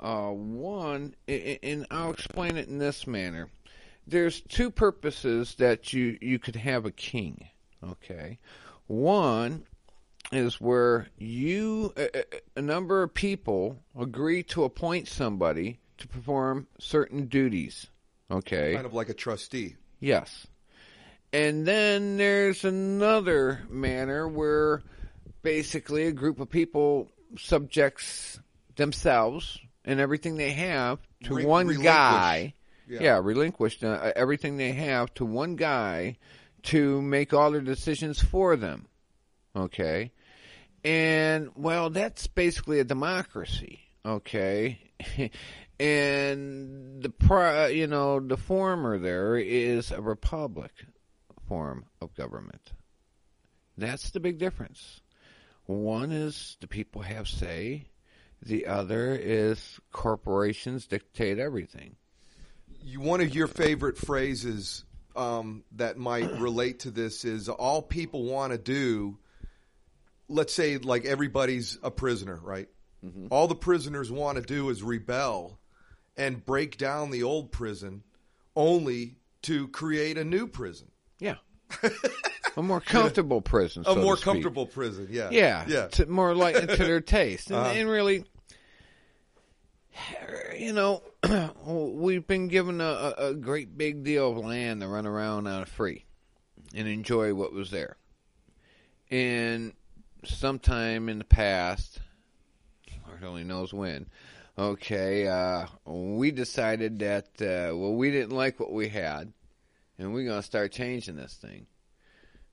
[0.00, 3.48] Uh, one, and I'll explain it in this manner.
[4.06, 7.48] There's two purposes that you you could have a king.
[7.86, 8.38] Okay,
[8.86, 9.64] one
[10.32, 16.66] is where you a, a- a number of people agree to appoint somebody to perform
[16.78, 17.86] certain duties.
[18.30, 19.76] Okay, kind of like a trustee.
[20.00, 20.46] Yes.
[21.32, 24.82] And then there's another manner where
[25.42, 27.08] basically a group of people
[27.38, 28.40] subjects
[28.76, 29.58] themselves
[29.90, 32.54] and everything they have to Re- one guy.
[32.88, 33.00] Yeah.
[33.00, 36.16] Yeah, relinquish uh, everything they have to one guy
[36.64, 38.86] to make all their decisions for them.
[39.54, 40.12] Okay?
[40.84, 44.80] And well, that's basically a democracy, okay?
[45.80, 50.72] and the pri- you know, the former there is a republic
[51.48, 52.72] form of government.
[53.76, 55.00] That's the big difference.
[55.66, 57.86] One is the people have say,
[58.42, 61.96] the other is corporations dictate everything.
[62.82, 68.24] You, one of your favorite phrases um, that might relate to this is all people
[68.24, 69.18] want to do.
[70.28, 72.68] Let's say, like everybody's a prisoner, right?
[73.30, 75.58] All the prisoners want to do is rebel
[76.18, 78.02] and break down the old prison,
[78.54, 81.36] only to create a new prison, Yeah.
[82.56, 83.82] a more comfortable prison.
[83.86, 84.24] a so more to speak.
[84.32, 85.08] comfortable prison.
[85.10, 85.86] Yeah, Yeah, yeah.
[85.88, 87.70] to, more like to their taste, and, Uh-huh.
[87.74, 88.24] and really,
[90.58, 91.02] you know,
[91.66, 96.04] we've been given a, a, great big deal of land to run around uh, free
[96.74, 97.96] and enjoy what was there.
[99.10, 99.72] And
[100.24, 102.00] sometime in the past,
[103.06, 104.06] Lord only knows when.
[104.58, 109.32] Okay, uh, we decided that uh, well, we didn't like what we had,
[109.98, 111.66] and we're gonna start changing this thing.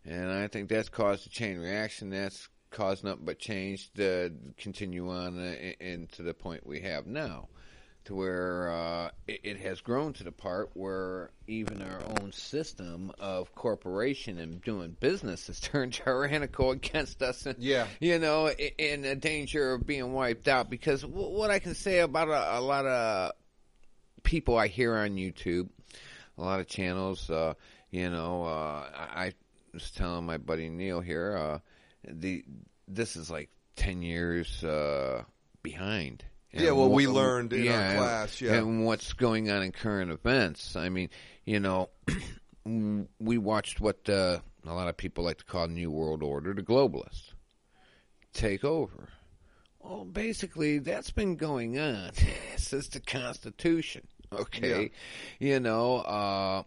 [0.07, 2.09] And I think that's caused a chain reaction.
[2.09, 7.49] That's caused nothing but change to continue on uh, into the point we have now,
[8.05, 13.11] to where uh, it, it has grown to the part where even our own system
[13.19, 17.45] of corporation and doing business has turned tyrannical against us.
[17.45, 17.87] And, Yeah.
[17.99, 20.69] you know, in the danger of being wiped out.
[20.69, 23.31] Because w- what I can say about a, a lot of
[24.23, 25.67] people I hear on YouTube,
[26.37, 27.29] a lot of channels.
[27.29, 27.55] Uh,
[27.91, 29.33] you know, uh, I
[29.73, 31.59] was telling my buddy Neil here, uh,
[32.07, 32.43] the
[32.87, 35.23] this is like ten years uh,
[35.63, 36.23] behind.
[36.51, 38.53] Yeah, And well, we learned in our class, yeah.
[38.53, 40.75] and what's going on in current events.
[40.75, 41.09] I mean,
[41.45, 41.89] you know,
[43.19, 46.63] we watched what uh, a lot of people like to call New World Order, the
[46.63, 47.33] globalists,
[48.33, 49.09] take over.
[49.79, 52.11] Well, basically, that's been going on
[52.57, 54.07] since the Constitution.
[54.31, 54.91] Okay,
[55.39, 56.63] you know, uh,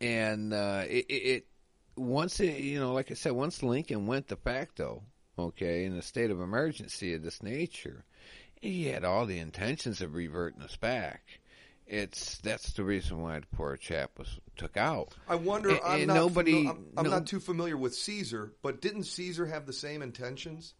[0.00, 1.46] and uh, it, it
[2.02, 5.02] once it, you know, like I said, once Lincoln went de facto,
[5.38, 8.04] okay, in a state of emergency of this nature,
[8.60, 11.22] he had all the intentions of reverting us back.
[11.86, 15.14] It's that's the reason why the poor chap was took out.
[15.28, 15.70] I wonder.
[15.70, 16.14] And- I'm and not.
[16.14, 19.72] nobody- fami- I'm, I'm no- not too familiar with Caesar, but didn't Caesar have the
[19.72, 20.74] same intentions?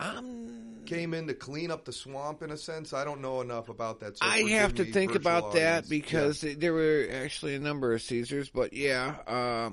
[0.00, 2.92] Um, Came in to clean up the swamp in a sense.
[2.92, 4.16] I don't know enough about that.
[4.18, 5.88] So I have to think about that audience.
[5.88, 9.70] because there were actually a number of Caesars, but yeah, uh,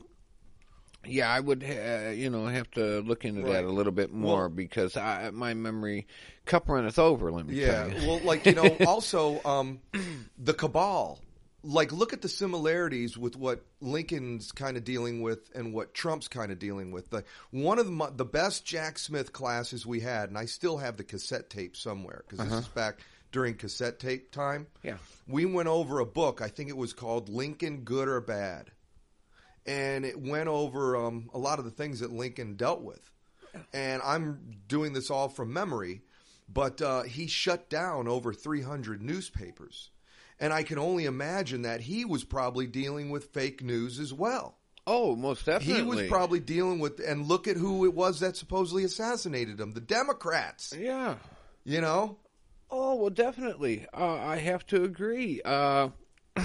[1.08, 3.54] yeah, I would, uh, you know, have to look into Right.
[3.54, 6.08] that a little bit more Well- because I, my memory
[6.46, 7.32] cup runneth over.
[7.32, 7.88] Let me Yeah.
[7.88, 8.08] tell you.
[8.08, 9.80] Well, like you know, also um,
[10.38, 11.20] the cabal.
[11.68, 16.28] Like, look at the similarities with what Lincoln's kind of dealing with and what Trump's
[16.28, 17.10] kind of dealing with.
[17.10, 20.98] The one of the, the best Jack Smith classes we had, and I still have
[20.98, 23.00] the cassette tape somewhere because this is back
[23.32, 24.68] during cassette tape time.
[24.84, 24.98] Yeah.
[25.28, 26.40] we went over a book.
[26.40, 28.70] I think it was called Lincoln Good or Bad,
[29.66, 33.12] and it went over um, a lot of the things that Lincoln dealt with.
[33.74, 36.02] And I'm doing this all from memory,
[36.50, 39.92] but uh, he shut down over 300 newspapers,
[40.42, 44.58] and I can only imagine that he was probably dealing with fake news as well.
[44.86, 45.82] Oh, most definitely.
[45.82, 49.82] He was probably dealing with, and look at who it was that supposedly assassinated him—the
[49.82, 50.76] Democrats.
[50.78, 51.16] Yeah.
[51.64, 52.20] You know,
[52.70, 53.86] Oh well, definitely.
[53.94, 55.42] Uh, I have to agree.
[55.44, 55.90] Uh,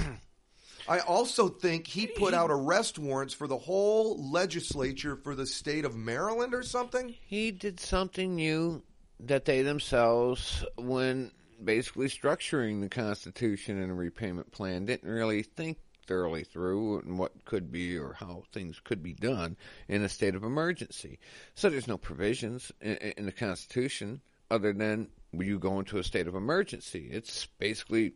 [0.90, 5.84] I also think he put out arrest warrants for the whole legislature for the state
[5.84, 7.14] of Maryland or something.
[7.22, 8.82] he did something new
[9.20, 11.30] that they themselves, when
[11.62, 15.78] basically structuring the Constitution and a repayment plan, didn't really think
[16.08, 20.34] thoroughly through and what could be or how things could be done in a state
[20.34, 21.20] of emergency.
[21.54, 24.20] So there's no provisions in, in the Constitution
[24.50, 27.08] other than you go into a state of emergency.
[27.12, 28.14] It's basically,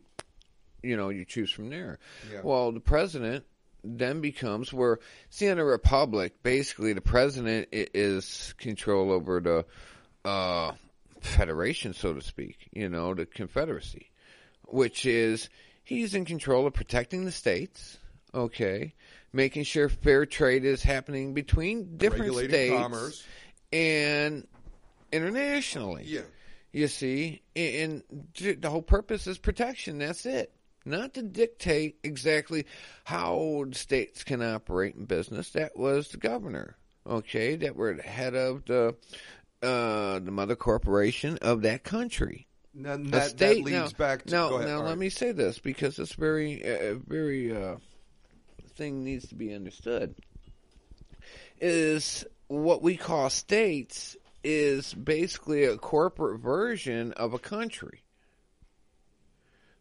[0.85, 1.99] you know, you choose from there.
[2.31, 2.41] Yeah.
[2.43, 3.45] Well, the president
[3.83, 9.65] then becomes where, see, in a republic, basically the president is control over the
[10.27, 10.71] uh,
[11.21, 14.09] federation, so to speak, you know, the confederacy,
[14.63, 15.49] which is
[15.83, 17.97] he's in control of protecting the states,
[18.33, 18.93] okay,
[19.31, 23.23] making sure fair trade is happening between different Regulating states commerce.
[23.71, 24.47] and
[25.11, 26.03] internationally.
[26.05, 26.21] Yeah.
[26.71, 28.03] You see, and
[28.39, 29.97] and the whole purpose is protection.
[29.97, 30.51] That's it.
[30.85, 32.65] Not to dictate exactly
[33.03, 35.49] how states can operate in business.
[35.51, 36.77] That was the governor,
[37.07, 38.95] okay, that were the head of the
[39.63, 42.47] uh, the mother corporation of that country.
[42.73, 44.49] Now, that, that leads now, back to now.
[44.49, 44.67] go ahead.
[44.67, 44.97] now, let right.
[44.97, 47.77] me say this because it's very, uh, very uh,
[48.75, 50.13] thing needs to be understood.
[51.59, 58.03] Is what we call states is basically a corporate version of a country.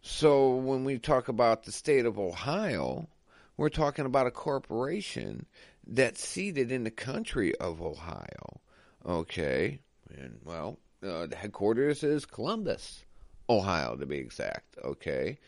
[0.06, 3.08] So when we talk about the state of Ohio,
[3.56, 5.46] we're talking about a corporation
[5.86, 8.60] that's seated in the country of Ohio.
[9.06, 9.80] Okay,
[10.14, 13.02] and well, uh, the headquarters is Columbus,
[13.48, 14.76] Ohio, to be exact.
[14.84, 15.38] Okay,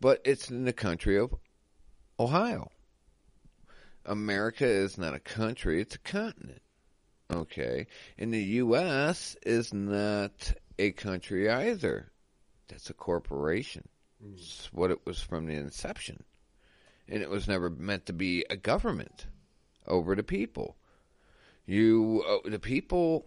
[0.00, 1.34] but it's in the country of
[2.18, 2.70] Ohio.
[4.06, 6.62] America is not a country; it's a continent.
[7.30, 7.86] Okay,
[8.16, 9.36] and the U.S.
[9.42, 12.10] is not a country either.
[12.68, 13.86] That's a corporation.
[14.32, 16.24] It's what it was from the inception,
[17.08, 19.26] and it was never meant to be a government
[19.86, 20.76] over the people.
[21.66, 23.26] You, uh, the people,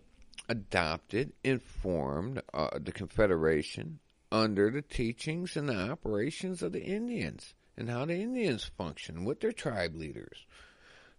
[0.50, 4.00] adopted and formed uh, the Confederation
[4.32, 9.40] under the teachings and the operations of the Indians and how the Indians function with
[9.40, 10.46] their tribe leaders.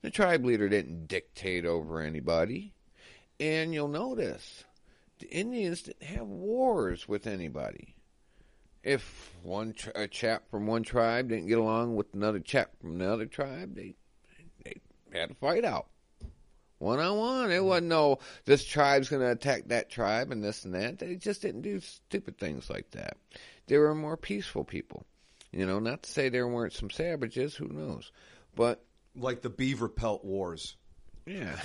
[0.02, 2.74] The tribe leader didn't dictate over anybody,
[3.38, 4.64] and you'll notice
[5.18, 7.94] the Indians didn't have wars with anybody.
[8.82, 13.00] If one tr- a chap from one tribe didn't get along with another chap from
[13.00, 13.94] another tribe, they
[14.64, 14.80] they
[15.12, 15.86] had a fight out
[16.82, 17.52] one on one.
[17.52, 20.98] It wasn't no this tribe's going to attack that tribe and this and that.
[20.98, 23.16] They just didn't do stupid things like that.
[23.68, 25.06] They were more peaceful people.
[25.52, 27.54] You know, not to say there weren't some savages.
[27.54, 28.10] Who knows?
[28.56, 30.76] But like the beaver pelt wars.
[31.24, 31.56] yeah,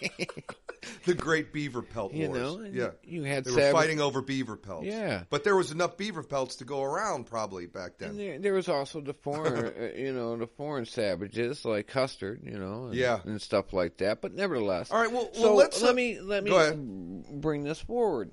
[1.04, 2.38] The Great Beaver Pelt You Wars.
[2.38, 4.86] know, yeah, you had they were fighting over beaver pelts.
[4.86, 5.24] Yeah.
[5.30, 8.16] but there was enough beaver pelts to go around probably back then.
[8.16, 12.58] there, there was also the foreign, uh, you know, the foreign savages like Custer, you
[12.58, 13.20] know, and, Yeah.
[13.24, 14.20] and stuff like that.
[14.20, 17.80] But nevertheless, All right, well- well, so let's, let uh, me let me bring this
[17.80, 18.30] forward.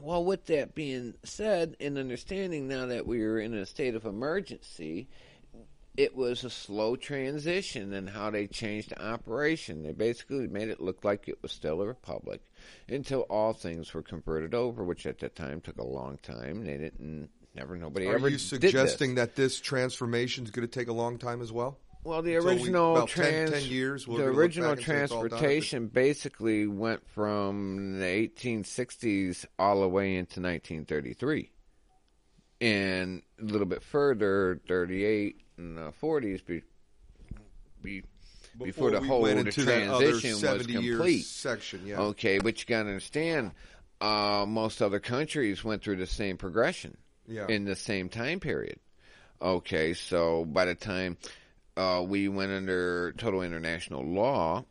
[0.00, 4.04] Well, with that being said, and understanding now that we are in a state of
[4.04, 5.08] emergency,
[5.98, 9.82] it was a slow transition in how they changed the operation.
[9.82, 12.40] They basically made it look like it was still a republic
[12.88, 16.64] until all things were converted over, which at that time took a long time.
[16.64, 17.30] They didn't.
[17.54, 19.26] Never, nobody Are ever you did suggesting this.
[19.26, 21.78] that this transformation is going to take a long time as well?
[22.04, 25.02] Well, the Until we- original about 10 trans, 10 years, the original back and say
[25.02, 25.30] it's all done?
[25.30, 31.50] transportation basically went from the 1860s all the way into 1933,
[32.60, 36.62] and a little bit further, 38 and the 40s, be,
[37.82, 38.02] be,
[38.62, 41.24] before, the we whole the into that other transition was 70 years complete.
[41.24, 42.00] section, yeah.
[42.00, 43.52] Okay, but you got to understand,
[44.00, 46.96] uh, most other countries went through the same progression
[47.26, 47.46] Yeah.
[47.48, 48.78] in the same time period.
[49.40, 51.16] Okay, so by the time
[51.76, 54.64] uh, we went under total international law,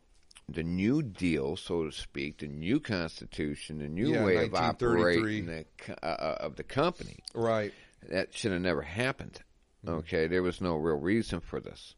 [0.48, 5.46] the New Deal, so to speak, the new Constitution, the new Yeah, way of operating
[5.46, 5.66] the,
[6.02, 7.72] uh, of the company, Right.
[8.08, 9.40] that should have never happened.
[9.86, 11.94] Okay, there was no real reason for this.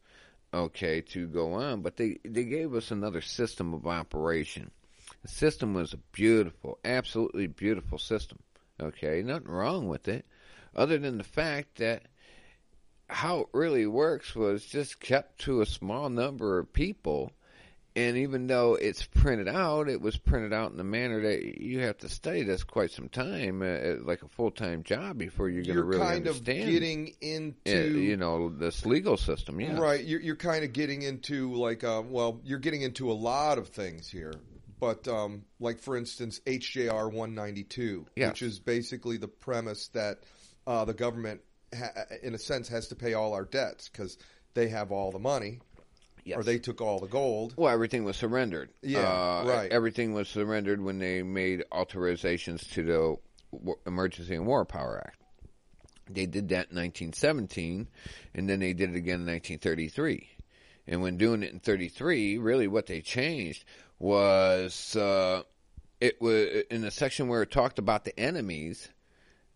[0.53, 4.71] Okay, to go on, but they they gave us another system of operation.
[5.23, 8.39] The system was a beautiful, absolutely beautiful system.
[8.81, 10.27] Okay, nothing wrong with it,
[10.75, 12.03] other than the fact that
[13.09, 17.33] how it really works was just kept to a small number of people.
[17.97, 21.81] And even though it's printed out, it was printed out in the manner that you
[21.81, 25.63] have to study this quite some time, uh, like a full time job before you're
[25.65, 26.71] going to You're really kind of understand.
[26.71, 29.77] getting uh, into you know this legal system, yeah.
[29.77, 33.59] Right, you're, you're kind of getting into like, uh, well, you're getting into a lot
[33.59, 34.35] of things here,
[34.79, 38.29] but um, like for instance, HJR 192, Yes.
[38.31, 40.19] which is basically the premise that
[40.67, 41.41] uh, the government,
[41.77, 44.17] ha- in a sense, has to pay all our debts because
[44.55, 45.61] they have all the money
[46.25, 46.39] Yes.
[46.39, 47.55] or they took all the gold.
[47.57, 48.71] Well, everything was surrendered.
[48.83, 49.73] Yeah, uh, right.
[49.73, 55.19] Everything was surrendered when they made authorizations to the Emergency and War Power Act.
[56.09, 57.89] They did that in 1917,
[58.35, 60.29] and then they did it again in 1933.
[60.89, 63.65] And when doing it in 33, really what they changed
[63.99, 65.43] was uh,
[66.01, 68.89] it was in the section where it talked about the enemies.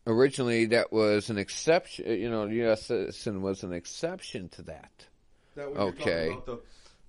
[0.06, 2.06] Originally, that was an exception.
[2.06, 2.86] You know, the U.S.
[2.86, 5.06] citizen was an exception to that.
[5.54, 6.36] That was Okay.
[6.46, 6.60] The,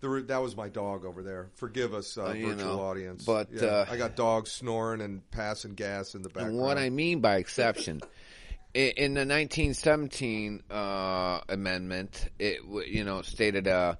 [0.02, 1.50] the, that was my dog over there.
[1.56, 3.24] Forgive us, uh, Uh, virtual know, audience.
[3.26, 6.58] but, Yeah, uh, I got dogs snoring and passing gas in the background.
[6.58, 8.02] What I mean by exception,
[8.74, 13.96] in the 1917 uh, amendment, it you know stated uh,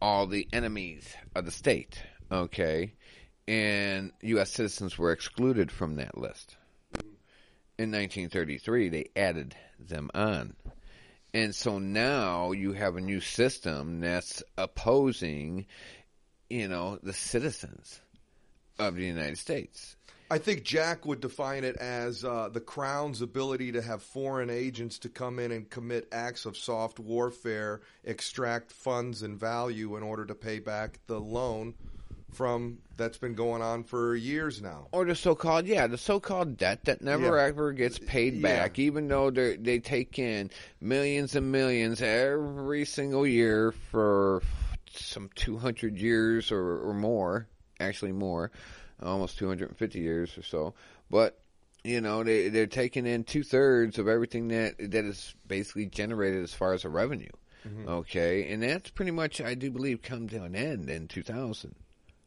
[0.00, 2.02] all the enemies of the state.
[2.30, 2.94] Okay,
[3.46, 4.50] and U.S.
[4.50, 6.56] citizens were excluded from that list.
[7.78, 10.56] In 1933, they added them on.
[11.36, 15.66] And so now you have a new system that's opposing,
[16.48, 18.00] you know, the citizens
[18.78, 19.96] of the United States.
[20.30, 24.98] I think Jack would define it as uh, the Crown's ability to have foreign agents
[25.00, 30.24] to come in and commit acts of soft warfare, extract funds and value in order
[30.24, 31.74] to pay back the loan
[32.36, 34.88] from that's been going on for years now.
[34.92, 37.44] or the so-called yeah the so-called debt that never Yeah.
[37.46, 38.42] ever gets paid Yeah.
[38.42, 44.42] back even though they they take in millions and millions every single year for
[44.92, 47.48] some 200 years or, or more
[47.80, 48.50] actually more
[49.02, 50.74] almost 250 years or so
[51.10, 51.38] but
[51.84, 56.52] you know they they're taking in two-thirds of everything that that is basically generated as
[56.54, 57.28] far as a revenue
[57.66, 57.88] mm-hmm.
[57.88, 61.74] okay and that's pretty much i do believe come to an end in 2000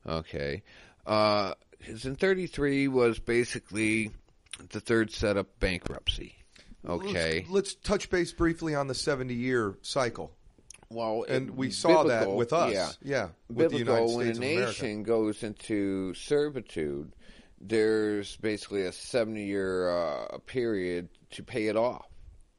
[0.08, 0.64] Okay.
[1.06, 4.12] Uh, his in 33 was basically
[4.70, 6.36] the third set of bankruptcy.
[6.88, 7.39] Okay.
[7.39, 10.32] Let's, let's touch base briefly on the 70 year cycle.
[10.91, 12.74] Well, And we saw that with us.
[12.74, 12.89] Yeah.
[13.04, 13.28] Yeah.
[13.47, 17.14] With the biblical, United when States a nation goes into servitude,
[17.62, 22.08] there's basically a 70 year uh, period to pay it off,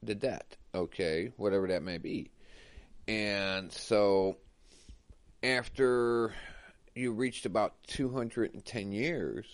[0.02, 2.30] the debt, okay, whatever that may be.
[3.08, 4.36] And so
[5.42, 6.32] after
[7.00, 9.46] you reached about 210 years,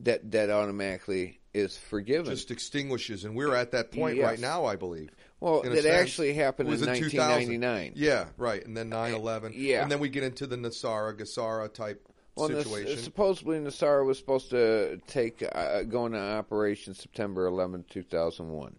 [0.00, 2.26] that that automatically is forgiven.
[2.32, 4.24] Just extinguishes, and we're at that point Yes.
[4.26, 5.10] right now, I believe.
[5.40, 5.94] well, in a that sense.
[5.94, 7.18] actually happened It in in 2000.
[7.18, 7.92] 1999.
[7.96, 8.64] Yeah, right.
[8.64, 9.52] And then 9 11.
[9.56, 9.82] yeah.
[9.82, 12.06] And then we get into the NESARA, GESARA type
[12.36, 12.98] Well, situation.
[12.98, 18.76] supposedly NESARA was supposed to take uh, go into operation September 11, 2001.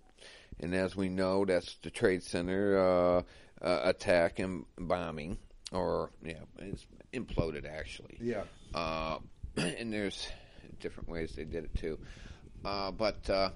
[0.61, 3.21] And as we know, that's the Trade Center uh,
[3.61, 5.37] uh, attack and bombing.
[5.71, 8.17] Or yeah, it's imploded actually.
[8.21, 8.43] Yeah.
[8.73, 9.19] Uh,
[9.57, 10.27] and there's
[10.79, 11.99] different ways they did it too.
[12.63, 13.51] Uh, but uh,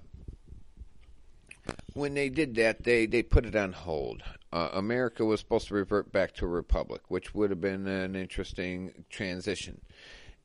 [1.93, 4.24] when they did that, they, they put it on hold.
[4.51, 8.16] Uh, America was supposed to revert back to a republic, which would have been an
[8.16, 9.82] interesting transition.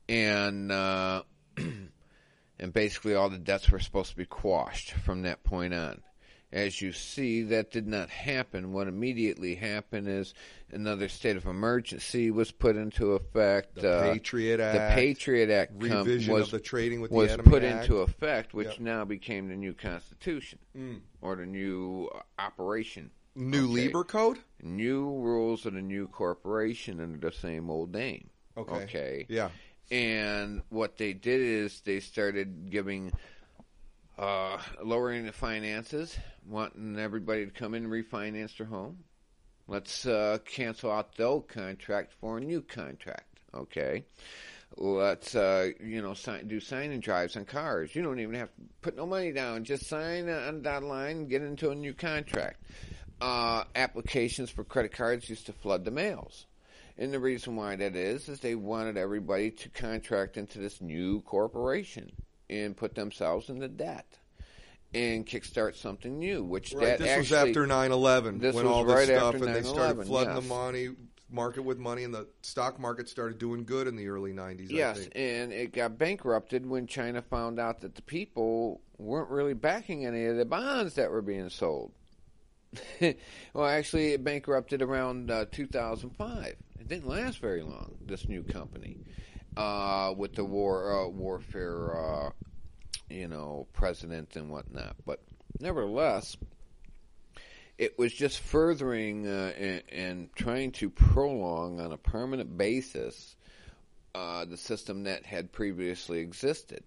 [0.07, 1.23] And uh,
[1.57, 6.01] and basically all the debts were supposed to be quashed from that point on.
[6.51, 8.73] As you see, that did not happen.
[8.73, 10.33] What immediately happened is
[10.71, 13.75] another state of emergency was put into effect.
[13.75, 14.73] The Uh, Patriot Act.
[14.73, 17.83] the Patriot Act revision was of the trading with the was enemy put act.
[17.85, 18.79] into effect, which Yep.
[18.79, 21.01] now became the new Constitution Mm.
[21.21, 23.11] or the new operation.
[23.35, 23.73] New Okay.
[23.73, 24.39] Lieber Code.
[24.63, 28.27] New rules of the new corporation under the same old name.
[28.57, 28.73] Okay.
[28.83, 29.25] Okay.
[29.29, 29.51] Yeah.
[29.91, 33.11] And what they did is they started giving,
[34.19, 38.97] uh, lowering the finances, wanting everybody to come in and refinance their home.
[39.67, 43.39] Let's uh, cancel out the old contract for a new contract.
[43.53, 44.03] Okay.
[44.75, 47.95] Let's uh, you know sign, do sign-in drives on cars.
[47.95, 49.63] You don't even have to put no money down.
[49.63, 52.61] Just sign on the dotted line and get into a new contract.
[53.21, 56.45] Uh, applications for credit cards used to flood the mails.
[56.97, 61.21] And the reason why that is, is they wanted everybody to contract into this new
[61.21, 62.11] corporation
[62.49, 64.17] and put themselves into debt
[64.93, 66.97] and kickstart something new, which Right.
[66.97, 69.61] that This was after 9/11 this when was all this right stuff after and they
[69.63, 70.43] started flooding yes.
[70.43, 70.89] the money
[71.31, 74.71] market with money and the stock market started doing good in the early 90s.
[74.71, 75.11] I Yes, think.
[75.15, 80.25] and it got bankrupted when China found out that the people weren't really backing any
[80.25, 81.91] of the bonds that were being sold.
[83.53, 86.55] well, actually, it bankrupted around uh, 2005.
[86.79, 87.95] It didn't last very long.
[88.05, 88.97] This new company,
[89.59, 92.29] uh, with the war uh, warfare, uh,
[93.09, 94.95] you know, president and whatnot.
[95.05, 95.21] But
[95.59, 96.37] nevertheless,
[97.77, 103.35] it was just furthering uh, and, and trying to prolong on a permanent basis
[104.15, 106.83] uh, the system that had previously existed,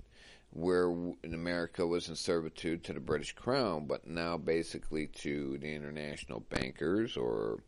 [0.50, 0.90] where
[1.22, 6.40] in America was in servitude to the British Crown, but now basically to the international
[6.40, 7.58] bankers, or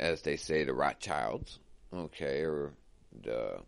[0.00, 1.58] as they say, the Rothschilds,
[1.92, 2.72] okay, or
[3.22, 3.60] the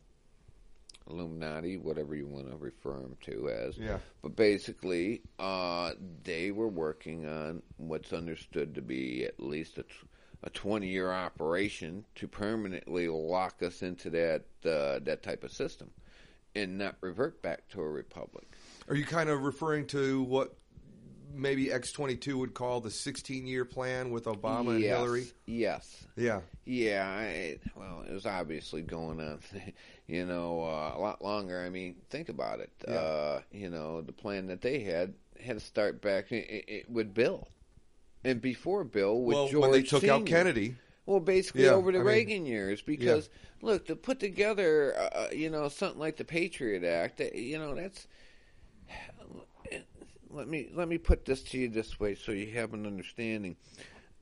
[1.08, 3.76] Illuminati, whatever you want to refer them to as.
[3.76, 3.98] Yeah.
[4.22, 5.92] But basically, uh,
[6.22, 9.88] they were working on what's understood to be at least a, t-
[10.42, 15.90] a 20 year operation to permanently lock us into that uh, that type of system
[16.54, 18.46] and not revert back to a republic.
[18.88, 20.54] Are you kind of referring to what
[21.34, 25.26] maybe X22 would call the 16 year plan with Obama and Hillary?
[25.46, 26.04] Yes.
[26.16, 26.40] Yeah.
[26.64, 29.40] Yeah, I, well, it was obviously going on,
[30.06, 31.62] you know, uh, a lot longer.
[31.64, 32.70] I mean, think about it.
[32.86, 32.94] Yeah.
[32.94, 35.14] Uh, you know, the plan that they had
[35.44, 37.48] had to start back i i with Bill,
[38.24, 39.62] and before Bill with well, George.
[39.62, 40.76] when they took out Kennedy.
[41.06, 43.28] Well, basically Yeah, over the I mean, Reagan years, because
[43.60, 47.74] look, to put together, uh, you know, something like the Patriot Act, uh, you know,
[47.74, 48.06] that's.
[50.34, 53.54] Let me let me put this to you this way, so you have an understanding.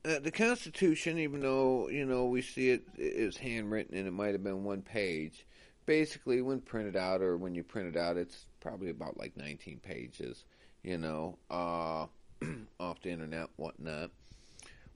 [0.05, 4.33] Uh, the Constitution, even though you know we see it is handwritten and it might
[4.33, 5.47] have been one page,
[5.87, 9.79] basically when printed out or when you print it out, it's probably about like 19
[9.79, 10.45] pages,
[10.83, 12.05] you know, uh,
[12.79, 14.11] off the internet, whatnot.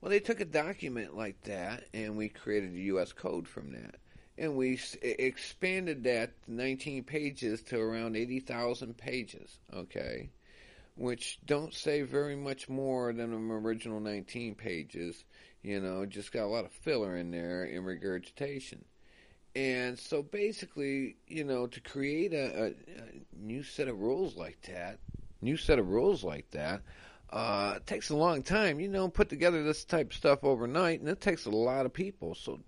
[0.02, 3.12] Well, they took a document like that and we created a U.S.
[3.12, 3.96] code from that.
[4.38, 10.30] And we s- expanded that 19 pages to around 80,000 pages, okay?
[10.98, 15.24] Which don't say very much more than an original 19 pages.
[15.62, 18.84] You know, just got a lot of filler in there in regurgitation.
[19.56, 22.74] And so basically, you know, to create a, a, a
[23.36, 25.00] new set of rules like that,
[25.42, 26.82] new set of rules like that,
[27.32, 28.80] uh, takes a long time.
[28.80, 31.94] You know, put together this type of stuff overnight, and it takes a lot of
[31.94, 32.36] people.
[32.36, 32.60] So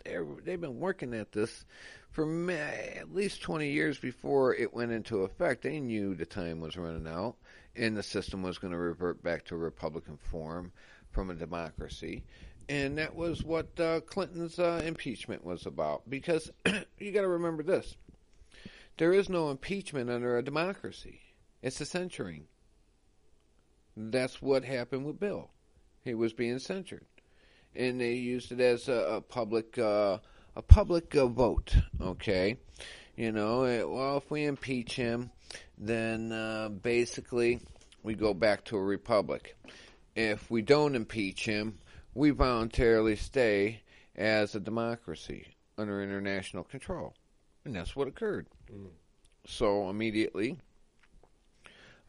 [0.44, 1.66] they've been working at this
[2.12, 5.62] for at least 20 years before it went into effect.
[5.62, 7.36] They knew the time was running out,
[7.76, 10.72] and the system was going to revert back to a Republican form
[11.12, 12.24] from a democracy.
[12.68, 16.08] And that was what uh, Clinton's uh, impeachment was about.
[16.10, 16.52] Because
[17.00, 17.96] you got to remember this
[18.98, 21.22] there is no impeachment under a democracy,
[21.62, 22.46] it's a censuring.
[23.96, 25.50] That's what happened with Bill.
[26.04, 27.06] He was being censured,
[27.76, 30.20] and they used it as a, a public uh,
[30.56, 31.76] a public uh, vote.
[32.02, 32.58] Okay,
[33.20, 35.30] you know, eh, well, if we impeach him,
[35.78, 37.60] then uh, basically
[38.02, 39.58] we go back to a republic.
[40.16, 41.80] If we don't impeach him,
[42.14, 43.82] we voluntarily stay
[44.16, 45.48] as a democracy
[45.78, 47.14] under international control,
[47.66, 48.48] and that's what occurred.
[49.46, 50.58] So immediately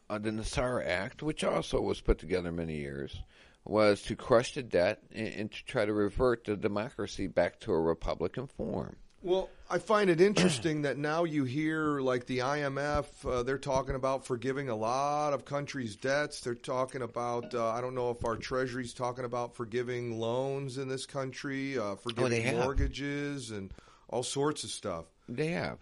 [0.09, 3.21] uh, the Nassar Act, which also was put together many years,
[3.65, 7.73] was to crush the debt and, and to try to revert the democracy back to
[7.73, 8.95] a Republican form.
[9.23, 13.95] Well, I find it interesting that now you hear like the IMF, uh, they're talking
[13.95, 16.41] about forgiving a lot of countries' debts.
[16.41, 20.89] They're talking about, uh, I don't know if our Treasury's talking about forgiving loans in
[20.89, 22.65] this country, uh, forgiving have.
[22.65, 23.71] mortgages, and
[24.09, 25.05] all sorts of stuff.
[25.29, 25.79] They have.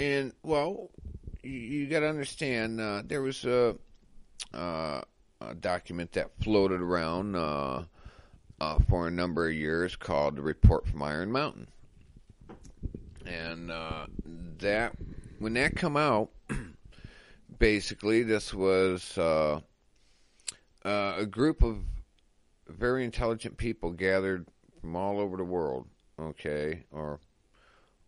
[0.00, 0.90] and, well,
[1.44, 3.76] you, you got to understand, uh, there was a,
[4.52, 5.02] uh,
[5.40, 7.84] a document that floated around uh,
[8.60, 11.68] uh, for a number of years called the Report from Iron Mountain.
[13.30, 14.06] And uh,
[14.58, 14.92] that,
[15.38, 16.30] when that come out,
[17.58, 19.60] basically this was uh,
[20.84, 21.78] uh, a group of
[22.68, 24.46] very intelligent people gathered
[24.80, 25.86] from all over the world,
[26.20, 27.20] okay, or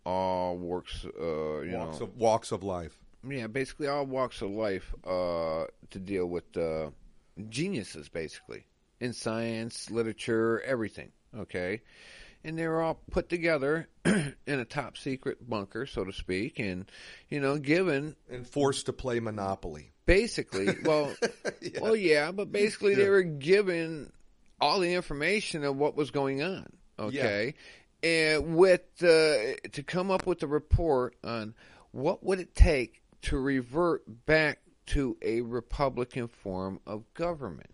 [0.04, 2.98] all works, uh, you Walks know, of, walks of life.
[3.28, 6.90] yeah, basically all walks of life uh, to deal with uh,
[7.48, 8.64] geniuses, basically
[9.00, 11.12] in science, literature, everything.
[11.36, 11.80] Okay,
[12.44, 16.90] and they were all put together in a top secret bunker, so to speak, and
[17.28, 19.92] you know, given And forced to play Monopoly.
[20.06, 21.12] basically, well,
[21.80, 24.12] well, yeah, but basically they were given
[24.60, 26.66] all the information of what was going on.
[26.98, 27.54] Okay,
[28.02, 31.54] and with uh, to come up with a report on
[31.92, 37.71] what would it take to revert back to a Republican form of government.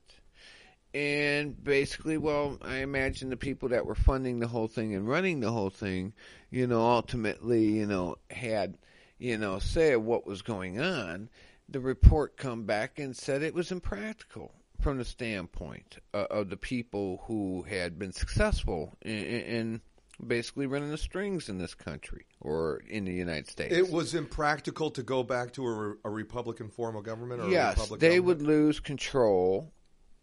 [0.95, 5.41] And basically, well, I imagine the people that were funding the whole thing and running
[5.41, 6.15] the whole thing,
[6.51, 8.79] you know, ultimately, you know, had,
[9.19, 11.29] you know, say what was going on.
[11.69, 16.57] The report come back and said it was impractical from the standpoint uh, of the
[16.57, 19.81] people who had been successful in, in
[20.27, 23.75] basically running the strings in this country or in the United States.
[23.75, 27.43] It was impractical to go back to a, a Republican form of government.
[27.43, 28.25] Or a yes, they government?
[28.25, 29.73] would lose control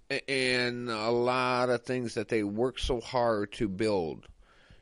[0.09, 4.27] and a lot of things that they worked so hard to build.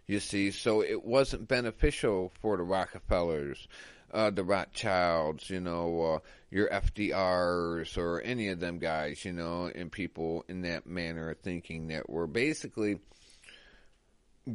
[0.06, 3.68] You see, so it wasn't beneficial for the Rockefellers,
[4.14, 6.20] uh, the Rothschilds, you know, uh,
[6.52, 11.40] your FDRs or any of them guys, you know, and people in that manner of
[11.40, 13.00] thinking that were basically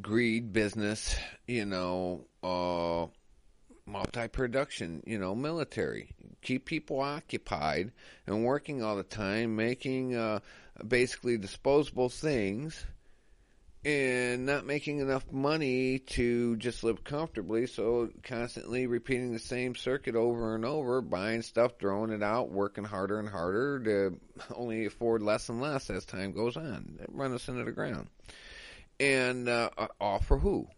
[0.00, 1.16] greed, business,
[1.46, 3.06] you know, uh,
[3.88, 6.10] multi-production, you know, military.
[6.42, 7.92] Keep people occupied
[8.26, 10.40] and working all the time, making uh,
[10.86, 12.84] basically disposable things,
[13.84, 17.66] and not making enough money to just live comfortably.
[17.66, 22.84] So constantly repeating the same circuit over and over, buying stuff, throwing it out, working
[22.84, 24.20] harder and harder to
[24.54, 26.98] only afford less and less as time goes on.
[27.08, 28.08] Run us into the ground.
[29.00, 29.70] And uh,
[30.00, 30.68] all for who?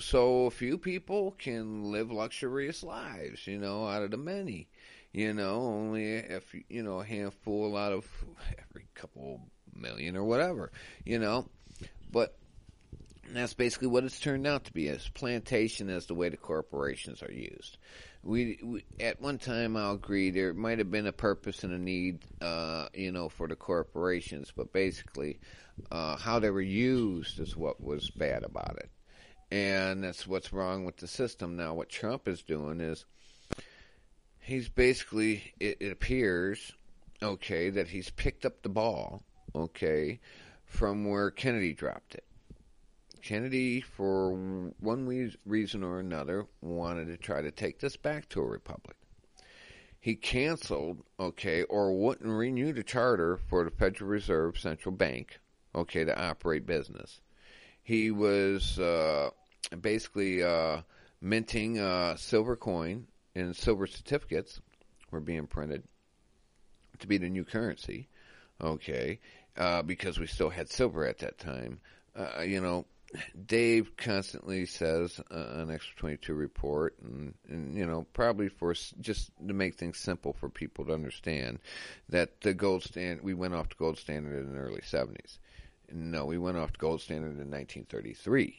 [0.00, 4.68] So a few people can live luxurious lives, you know, out of the many.
[5.12, 8.06] You know, only if you know a handful out of
[8.70, 9.40] every couple
[9.74, 10.70] million or whatever,
[11.04, 11.48] you know.
[12.12, 12.36] But
[13.32, 17.22] that's basically what it's turned out to be as plantation as the way the corporations
[17.22, 17.78] are used.
[18.22, 21.78] We, we at one time I'll agree there might have been a purpose and a
[21.78, 25.38] need, uh, you know, for the corporations, but basically
[25.90, 28.90] uh, how they were used is what was bad about it
[29.50, 31.74] and that's what's wrong with the system now.
[31.74, 33.04] What Trump is doing is
[34.40, 36.72] he's basically, it, it appears,
[37.22, 39.22] okay, that he's picked up the ball,
[39.54, 40.20] okay,
[40.66, 42.24] from where Kennedy dropped it.
[43.22, 48.46] Kennedy, for one reason or another, wanted to try to take this back to a
[48.46, 48.96] republic.
[50.00, 55.40] He canceled, okay, or wouldn't renew the charter for the Federal Reserve Central Bank,
[55.74, 57.20] okay, to operate business
[57.88, 59.30] he was uh,
[59.80, 60.82] basically uh,
[61.22, 64.60] minting uh, silver coin and silver certificates
[65.10, 65.82] were being printed
[66.98, 68.06] to be the new currency.
[68.60, 69.20] Okay,
[69.56, 71.80] uh, because we still had silver at that time.
[72.14, 72.84] Uh, you know,
[73.46, 78.74] Dave constantly says uh, an Extra Twenty Two report, and, and you know, probably for
[79.00, 81.58] just to make things simple for people to understand
[82.10, 85.38] that the gold stand we went off the gold standard in the early seventies.
[85.90, 88.56] No, we went off the gold standard in 1933,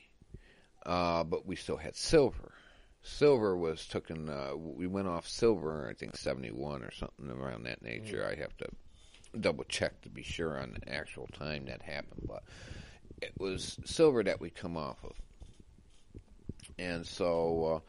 [0.85, 2.53] uh, but we still had silver.
[3.01, 4.29] Silver was taken.
[4.29, 8.25] Uh, we went off silver, I think 71 or something around that nature.
[8.25, 8.67] I have to
[9.39, 12.43] double check to be sure on the actual time that happened, but
[13.21, 15.13] it was silver that we come off of.
[16.77, 17.83] And so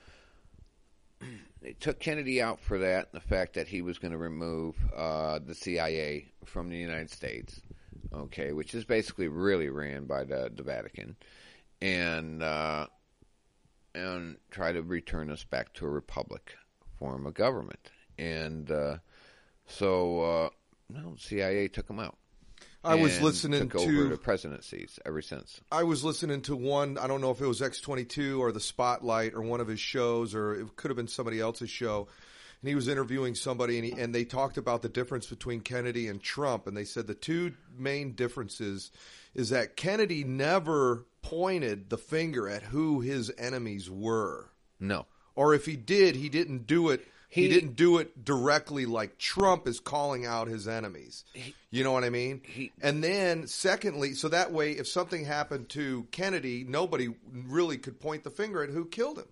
[1.22, 1.26] uh,
[1.62, 4.76] they took Kennedy out for that, and the fact that he was going to remove
[4.94, 7.60] uh, the CIA from the United States
[8.14, 11.16] okay, which is basically really ran by the, the Vatican,
[11.80, 12.86] and uh,
[13.94, 16.54] and try to return us back to a republic
[16.98, 17.90] form of government.
[18.18, 18.98] And uh,
[19.66, 20.48] so, uh,
[20.88, 22.16] no, CIA took them out.
[22.82, 25.60] I was listening took to- the presidencies ever since.
[25.70, 26.96] I was listening to one.
[26.96, 29.68] I don't know if it was X twenty two or the Spotlight or one of
[29.68, 32.08] his shows, or it could have been somebody else's show.
[32.62, 36.08] And he was interviewing somebody, and, he, and they talked about the difference between Kennedy
[36.08, 36.66] and Trump.
[36.66, 38.90] And they said the two main differences
[39.34, 45.64] is that Kennedy never pointed the finger at who his enemies were, No, or if
[45.66, 47.06] he did, he didn't do it.
[47.30, 51.24] He, He- didn't do it directly like Trump is calling out his enemies.
[51.70, 52.42] you know what I mean?
[52.44, 58.00] he- and then, secondly, so that way, if something happened to Kennedy, nobody really could
[58.00, 59.28] point the finger at who killed him.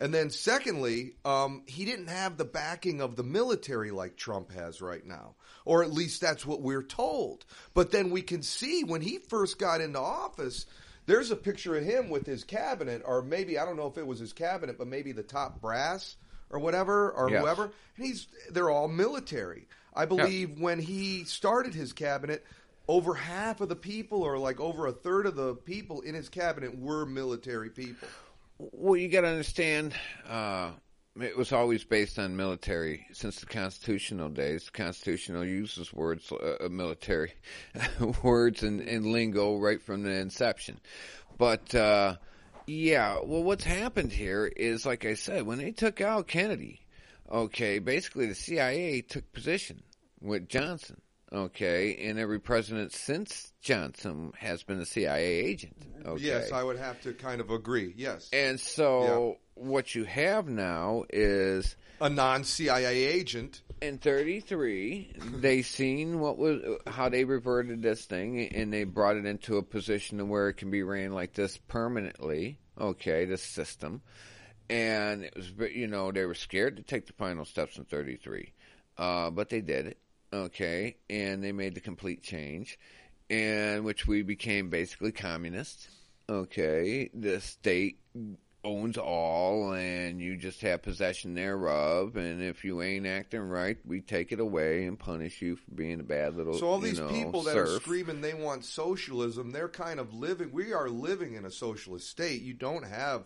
[0.00, 4.80] And then, secondly, um, he didn't have the backing of the military like Trump has
[4.80, 5.34] right now,
[5.66, 7.44] or at least that's what we're told.
[7.74, 10.64] But then we can see when he first got into office,
[11.04, 14.06] there's a picture of him with his cabinet, or maybe I don't know if it
[14.06, 16.16] was his cabinet, but maybe the top brass
[16.48, 17.42] or whatever, or Yes.
[17.42, 17.64] whoever.
[17.96, 19.68] And he's they're all military.
[19.92, 22.44] I believe when he started his cabinet,
[22.88, 26.28] over half of the people, or like over a third of the people in his
[26.28, 28.08] cabinet, were military people.
[28.72, 29.94] Well, you got to understand,
[30.28, 30.72] uh,
[31.18, 34.66] it was always based on military since the constitutional days.
[34.66, 37.32] The constitutional uses words, uh, military
[38.22, 40.78] words and, and lingo right from the inception.
[41.38, 42.16] But uh,
[42.66, 46.80] yeah, well, what's happened here is, like I said, when they took out Kennedy,
[47.32, 49.82] okay, basically the CIA took position
[50.20, 51.00] with Johnson.
[51.32, 55.76] Okay, and every president since Johnson has been a CIA agent.
[56.04, 56.24] Okay.
[56.24, 57.94] Yes, I would have to kind of agree.
[57.96, 63.60] Yes, And so what you have now is a non-CIA agent.
[63.82, 69.26] in 33 they seen what was how they reverted this thing and they brought it
[69.26, 74.00] into a position where it can be ran like this permanently okay this system
[74.70, 78.50] and it was you know they were scared to take the final steps in 33
[78.96, 79.98] uh, but they did it
[80.32, 82.78] okay and they made the complete change
[83.28, 85.88] and which we became basically communist
[86.28, 87.98] okay the state
[88.62, 94.00] owns all and you just have possession thereof and if you ain't acting right we
[94.00, 97.08] take it away and punish you for being a bad little So all these know,
[97.08, 100.52] people that are screaming they want socialism, they're kind of living.
[100.52, 102.42] We are living in a socialist state.
[102.42, 103.24] You don't have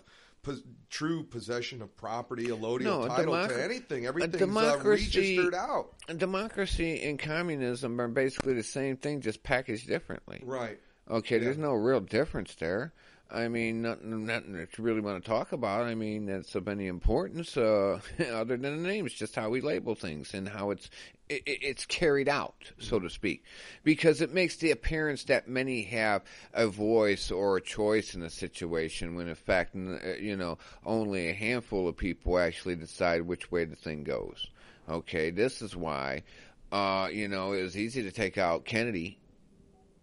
[0.91, 4.07] true possession of property, a allodial No, title democ- to anything.
[4.07, 5.95] Everything's uh, registered out.
[6.17, 10.79] democracy and communism are basically the same thing just packaged differently Right.
[11.11, 12.93] Okay, there's no real difference there.
[13.35, 15.87] I mean, nothing, nothing that you really want to talk about.
[15.87, 18.01] I mean, that's of any importance uh,
[18.33, 19.07] other than the name.
[19.07, 20.89] It's just how we label things and how it's
[21.29, 23.43] it, it- it's carried out, so to speak,
[23.83, 26.23] because it makes the appearance that many have
[26.53, 31.29] a voice or a choice in a situation, when in fact, uh, you know, only
[31.29, 34.47] a handful of people actually decide which way the thing goes.
[34.89, 36.23] Okay, this is why,
[36.71, 39.19] uh, you know, it was easy to take out Kennedy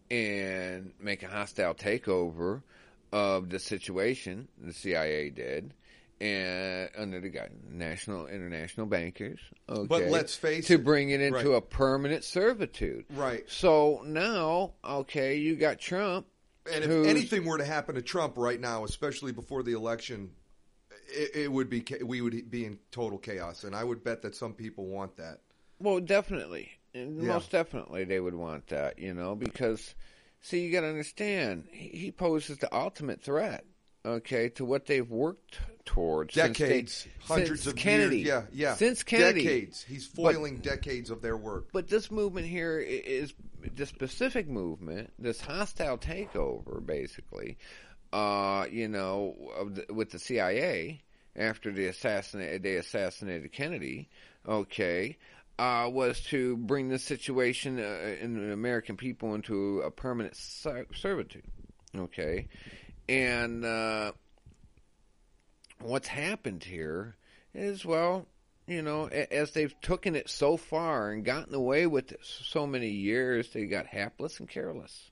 [0.09, 2.61] and make a hostile takeover
[3.11, 4.47] of the situation.
[4.57, 5.73] The CIA did,
[6.19, 7.31] and under the
[7.69, 9.39] national international bankers.
[9.67, 11.57] Okay, But let's face to it, bring it into right.
[11.57, 13.05] a permanent servitude.
[13.09, 13.43] Right.
[13.49, 16.27] So now, okay, you got Trump.
[16.71, 20.29] And if anything were to happen to Trump right now, especially before the election,
[21.07, 23.63] it, it would be we would be in total chaos.
[23.63, 25.39] And I would bet that some people want that.
[25.79, 27.05] Well, definitely, Yeah.
[27.05, 28.99] most definitely, they would want that.
[28.99, 29.95] You know, because
[30.41, 33.63] see, you got to understand, he, poses the ultimate threat.
[34.03, 38.17] Okay, to what they've worked towards since they- Decades, hundreds since of Kennedy.
[38.21, 38.27] years.
[38.27, 38.75] Yeah, yeah.
[38.75, 39.43] Since Kennedy.
[39.43, 39.83] decades.
[39.83, 41.67] He's foiling decades of their work.
[41.71, 43.33] But this movement here is
[43.75, 47.57] this specific movement, this hostile takeover, basically.
[48.11, 51.03] Uh, you know, of the, with the CIA
[51.35, 54.09] after the assassinate they assassinated Kennedy.
[54.47, 55.17] Okay.
[55.61, 61.43] Uh, was to bring the situation uh, in the American people into a permanent servitude.
[61.95, 62.47] Okay,
[63.07, 64.11] and uh,
[65.79, 67.15] what's happened here
[67.53, 68.25] is well,
[68.65, 72.89] you know, as they've taken it so far and gotten away with it so many
[72.89, 75.11] years, they got hapless and careless.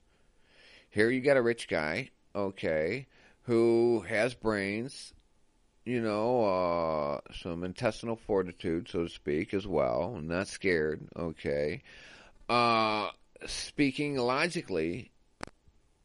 [0.89, 3.05] Here you got a rich guy, okay,
[3.43, 5.13] who has brains,
[5.89, 11.81] you know, uh, some intestinal fortitude, so to speak, as well, and not scared, okay.
[12.47, 13.09] Uh,
[13.47, 15.09] speaking logically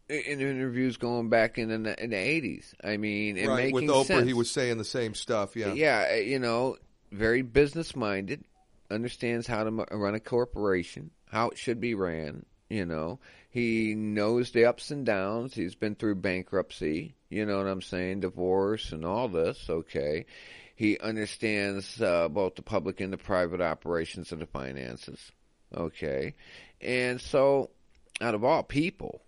[0.08, 2.72] in interviews going back in the, in the 80s.
[2.82, 3.56] I mean, and right.
[3.64, 5.54] making With Oprah, sense he was saying the same stuff.
[5.54, 5.74] Yeah.
[5.74, 6.78] yeah, uh, you know,
[7.12, 8.42] very business minded,
[8.90, 12.46] understands how to run a corporation, how it should be ran.
[12.70, 13.18] You know,
[13.54, 15.54] he knows the ups and downs.
[15.54, 17.14] He's been through bankruptcy.
[17.28, 18.18] You know what I'm saying?
[18.18, 19.70] Divorce and all this.
[19.70, 20.26] Okay,
[20.74, 25.20] he understands uh, both the public and the private operations of the finances.
[25.72, 26.34] Okay,
[26.80, 27.70] and so
[28.20, 29.22] out of all people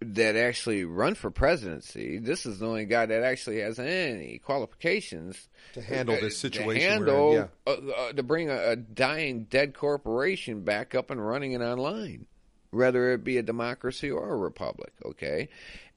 [0.00, 5.36] that actually run for presidency, this is the only guy that actually has any qualifications
[5.74, 7.46] To handle this situation in, handle yeah.
[7.66, 12.26] uh, uh, to bring a, a dying dead corporation back up and running and online,
[12.72, 14.92] whether it be a democracy or a republic.
[15.04, 15.48] Okay,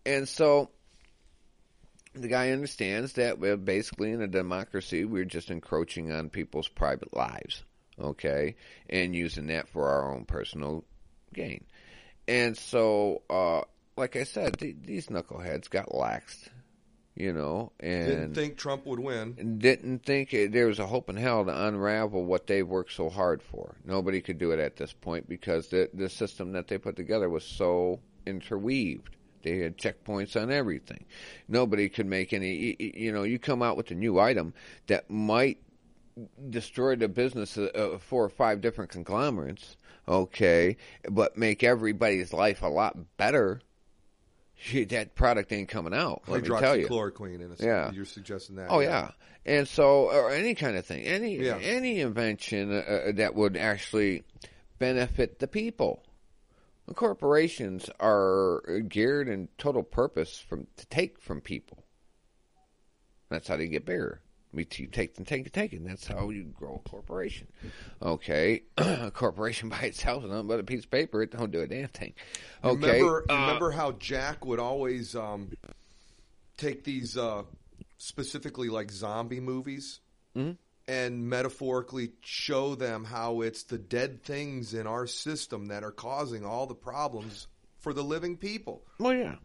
[0.06, 0.70] and so
[2.14, 7.14] the guy understands that we're basically in a democracy, we're just encroaching on people's private
[7.16, 7.64] lives,
[8.00, 8.56] okay,
[8.90, 10.86] and using that for our own personal
[11.34, 11.66] gain.
[12.28, 13.62] And so, uh,
[13.98, 16.50] like I said, th- these knuckleheads got laxed,
[17.16, 19.58] you know, and Didn't think Trump would win.
[19.60, 23.10] didn't think it, there was a hope in hell to unravel what they've worked so
[23.10, 23.76] hard for.
[23.86, 27.30] Nobody could do it at this point because the the system that they put together
[27.30, 29.16] was so interweaved.
[29.44, 31.06] They had checkpoints on everything.
[31.48, 32.76] Nobody could make any.
[32.80, 34.54] You know, you come out with a new item
[34.88, 35.60] that might
[36.50, 39.78] destroy the business of of four or five different conglomerates.
[40.08, 40.78] Okay,
[41.10, 43.62] but make everybody's life a lot better.
[44.90, 46.24] That product ain't coming out.
[46.28, 46.88] Let me tell you.
[46.88, 47.92] Hydroxychloroquine in a Yeah.
[47.92, 48.68] You're suggesting that.
[48.70, 49.12] Oh yeah,
[49.46, 51.58] and so or any kind of thing, any Yeah.
[51.58, 54.24] any invention uh, uh, that would actually
[54.80, 56.04] benefit the people.
[56.88, 61.84] The corporations are geared in total purpose from to take from people.
[63.30, 64.22] That's how they get bigger.
[64.56, 67.48] We you take and take and take, and that's how you grow a corporation.
[68.02, 71.22] Okay, a corporation by itself is nothing but a piece of paper.
[71.22, 72.14] It don't do a damn thing.
[72.64, 75.52] Okay, Remember, uh, remember how Jack would always um,
[76.58, 77.44] take these uh,
[77.98, 80.00] specifically like zombie movies
[80.36, 80.52] Mm-hmm.
[80.92, 86.44] and metaphorically show them how it's the dead things in our system that are causing
[86.46, 87.48] all the problems
[87.86, 88.82] for the living people.
[88.98, 89.36] Well, yeah.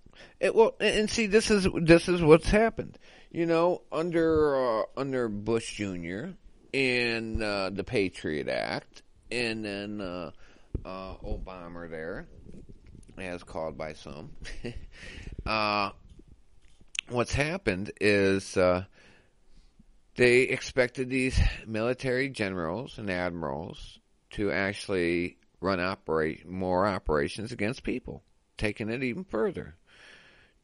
[0.40, 2.98] It, well, and and see, this is this is what's happened.
[3.30, 6.30] You know, under uh, under Bush Jr.
[6.72, 10.30] and uh, the Patriot Act, and then uh,
[10.86, 12.28] uh, Obama there,
[13.18, 14.30] as called by some.
[15.46, 15.90] uh,
[17.10, 18.84] what's happened is uh,
[20.16, 23.98] they expected these military generals and admirals
[24.30, 28.22] to actually run operate more operations against people,
[28.60, 29.74] taking it even further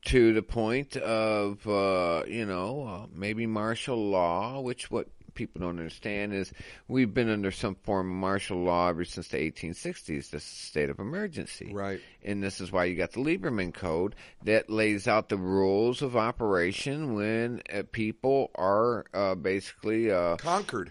[0.04, 5.78] to the point of uh, you know uh, maybe martial law, which what people don't
[5.78, 6.52] understand is
[6.88, 10.98] we've been under some form of martial law ever since the 1860s, This state of
[10.98, 11.72] emergency.
[11.72, 12.00] Right.
[12.24, 16.16] And this is why you got the Lieberman Code that lays out the rules of
[16.16, 20.90] operation when uh, people are uh, basically uh, Conquered.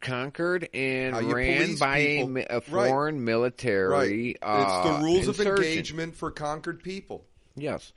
[0.00, 2.88] Conquered and ran by a, a Right.
[2.88, 3.88] foreign military.
[3.88, 4.36] Right.
[4.42, 7.24] Uh, it's the rules of engagement for conquered people.
[7.56, 7.92] Yes.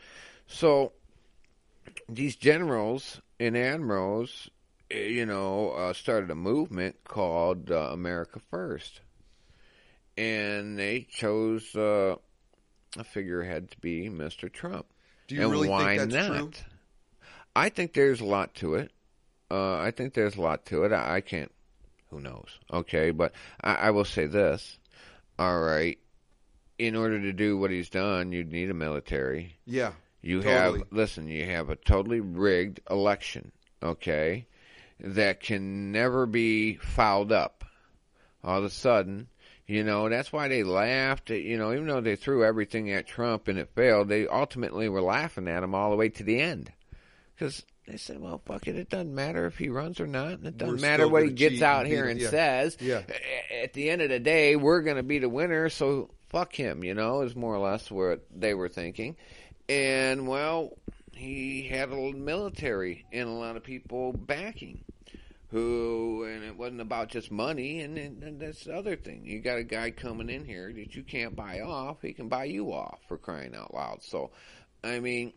[0.48, 0.94] So
[2.10, 4.50] these generals and admirals,
[4.90, 9.02] eh, you know, uh, started a movement called uh, America First,
[10.18, 12.16] and they chose uh,
[12.98, 14.52] a figurehead to be Mr.
[14.52, 14.86] Trump.
[15.28, 16.38] Do you and really why think that's not?
[16.38, 16.52] true?
[17.56, 18.92] I think there's a lot to it.
[19.50, 20.94] Uh, I think there's a lot to it.
[20.94, 21.52] I, I can't.
[22.12, 22.60] Who knows?
[22.72, 23.34] Okay, but
[23.64, 24.78] I, I will say this.
[25.40, 25.98] All right.
[26.78, 29.58] In order to do what he's done, you'd need a military.
[29.66, 29.94] Yeah.
[30.22, 30.80] You Totally.
[30.80, 33.52] have listen, you have a totally rigged election,
[33.82, 34.46] okay?
[35.00, 37.64] That can never be fouled up.
[38.44, 39.28] All of a sudden,
[39.66, 43.08] you know, that's why they laughed at, you know, even though they threw everything at
[43.08, 46.40] Trump and it failed, they ultimately were laughing at him all the way to the
[46.40, 46.72] end.
[47.40, 50.34] Cuz they said, well, fuck it, it doesn't matter if he runs or not.
[50.34, 52.20] and It doesn't We're matter what he gets out and here and.
[52.20, 52.30] Yeah.
[52.30, 52.78] says.
[52.80, 53.02] Yeah.
[53.64, 56.84] At the end of the day, we're going to be the winner, so fuck him,
[56.84, 59.16] you know, is more or less what they were thinking.
[59.68, 60.78] And well,
[61.14, 64.84] he had a little military and a lot of people backing.
[65.50, 69.26] Who and it wasn't about just money, and, and, and that's the other thing.
[69.26, 71.98] You got a guy coming in here that you can't buy off.
[72.02, 74.02] He can buy you off for crying out loud.
[74.02, 74.32] So,
[74.82, 75.34] I mean,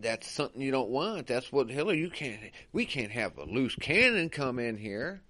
[0.00, 1.26] that's something you don't want.
[1.26, 1.98] That's what Hillary.
[1.98, 2.40] You can't.
[2.72, 5.22] We can't have a loose cannon come in here.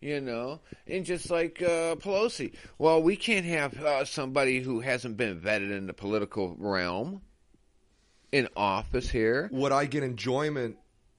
[0.00, 5.18] You know, and just like uh, Pelosi, well, we can't have uh, somebody who hasn't
[5.18, 7.20] been vetted in the political realm
[8.32, 9.48] in office here.
[9.50, 10.76] What I get enjoyment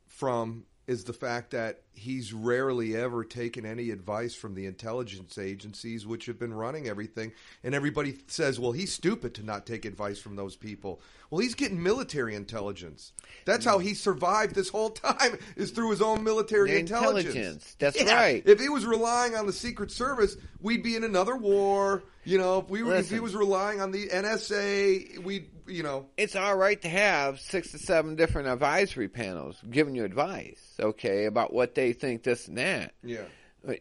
[0.08, 6.06] from is the fact that he's rarely ever taken any advice from the intelligence agencies
[6.06, 7.32] which have been running everything
[7.64, 11.56] and everybody says well he's stupid to not take advice from those people well he's
[11.56, 13.14] getting military intelligence
[13.46, 17.76] that's how he survived this whole time is through his own military intelligence, intelligence.
[17.80, 18.14] That's Yeah.
[18.14, 18.44] right.
[18.46, 22.60] if he was relying on the secret service we'd be in another war you know
[22.60, 26.08] if we were if he was relying on the NSA we'd you know.
[26.18, 31.26] It's all right to have six to seven different advisory panels giving you advice, okay,
[31.26, 32.94] about what they think this and that.
[33.04, 33.24] yeah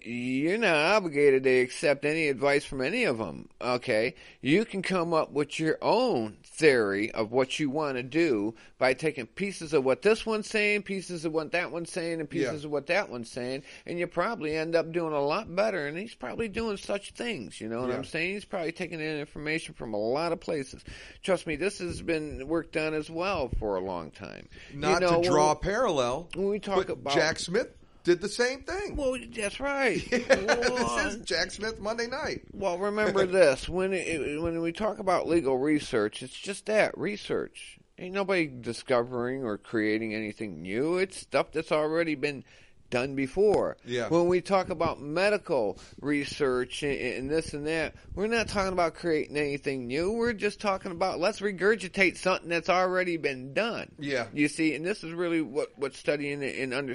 [0.03, 3.49] You're not obligated to accept any advice from any of them.
[3.63, 8.55] Okay, you can come up with your own theory of what you want to do
[8.77, 12.29] by taking pieces of what this one's saying, pieces of what that one's saying, and
[12.29, 12.67] pieces Yeah.
[12.67, 15.87] of what that one's saying, and you probably end up doing a lot better.
[15.87, 17.59] And he's probably doing such things.
[17.59, 17.97] You know what Yeah.
[17.97, 18.35] I'm saying?
[18.35, 20.85] He's probably taking in information from a lot of places.
[21.23, 24.47] Trust me, this has been worked on as well for a long time.
[24.75, 27.69] Not you know, to draw a parallel, when we talk about- Jack Smith
[28.05, 28.97] did the same thing.
[28.97, 30.03] Well, that's right.
[30.11, 32.43] this Well, is Jack Smith Monday night.
[32.53, 37.79] Well, remember this: when it, when we talk about legal research, it's just that research.
[37.99, 40.97] Ain't nobody discovering or creating anything new.
[40.97, 42.45] It's stuff that's already been
[42.91, 43.77] done before.
[43.85, 44.09] Yeah.
[44.09, 48.95] When we talk about medical research and, and this and that, we're not talking about
[48.95, 50.13] creating anything new.
[50.13, 53.93] We're just talking about let's regurgitate something that's already been done.
[53.99, 54.27] Yeah.
[54.33, 56.95] You see, and this is really what what studying and under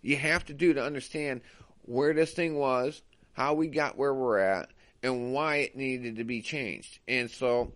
[0.00, 1.42] you have to do to understand
[1.82, 4.70] where this thing was, how we got where we're at,
[5.02, 6.98] and why it needed to be changed.
[7.06, 7.72] And so,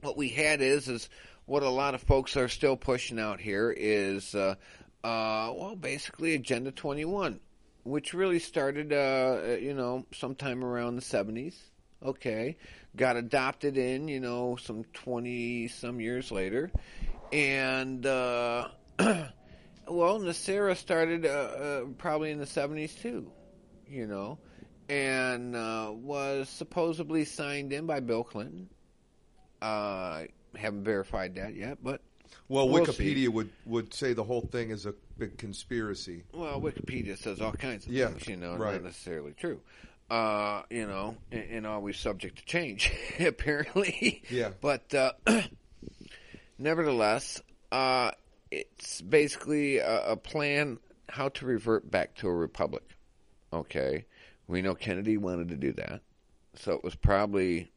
[0.00, 1.08] what we had is is
[1.46, 4.54] what a lot of folks are still pushing out here is, uh,
[5.04, 7.38] uh, well, basically Agenda 21,
[7.84, 11.54] which really started, uh, you know, sometime around the 70s.
[12.02, 12.56] Okay,
[12.96, 16.70] got adopted in, you know, some 20 some years later,
[17.32, 18.04] and.
[18.04, 18.68] Uh,
[19.86, 23.30] Well, NESARA started uh, uh, probably in the 70s too,
[23.86, 24.38] you know,
[24.88, 28.70] and uh, was supposedly signed in by Bill Clinton.
[29.60, 30.22] Uh,
[30.56, 32.00] haven't verified that yet, but
[32.48, 36.24] Well, We'll Wikipedia would, would say the whole thing is a big conspiracy.
[36.32, 38.74] well, Wikipedia says all kinds of Yeah, things, you know, right.
[38.74, 39.60] not necessarily true.
[40.10, 44.22] Uh, you know, and, and always subject to change, apparently.
[44.28, 44.50] Yeah.
[44.60, 45.12] But uh,
[46.58, 47.40] nevertheless,
[47.72, 48.10] uh,
[48.50, 50.78] it's basically a, a plan
[51.08, 52.82] how to revert back to a republic.
[53.52, 54.04] Okay,
[54.46, 56.00] we know Kennedy wanted to do that,
[56.56, 57.72] so it was probably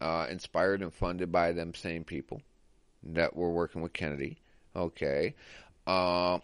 [0.00, 2.40] uh, inspired and funded by them same people
[3.02, 4.38] that were working with Kennedy.
[4.76, 5.34] Okay,
[5.86, 6.38] uh,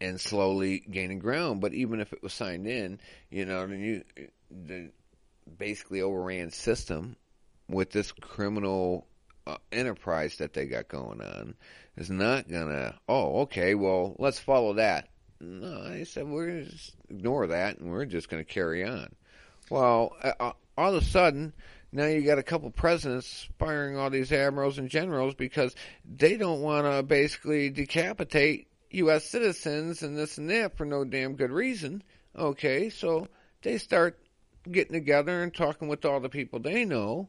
[0.00, 1.60] and slowly gaining ground.
[1.60, 2.98] But even if it was signed in,
[3.30, 4.04] you know, the new,
[4.50, 4.90] the
[5.56, 7.16] basically overran system
[7.68, 9.06] with this criminal
[9.46, 11.54] uh, enterprise that they got going on
[11.96, 12.98] is not gonna.
[13.08, 13.74] Oh, okay.
[13.74, 15.08] Well, let's follow that.
[15.40, 19.08] No, I said we're gonna just ignore that and we're just gonna carry on.
[19.70, 21.52] Well, uh, uh, all of a sudden,
[21.92, 25.74] now you got a couple presidents firing all these admirals and generals because
[26.04, 29.24] they don't want to basically decapitate U.S.
[29.24, 32.02] citizens and this and that for no damn good reason.
[32.36, 33.28] Okay, so
[33.62, 34.18] they start
[34.70, 37.28] getting together and talking with all the people they know,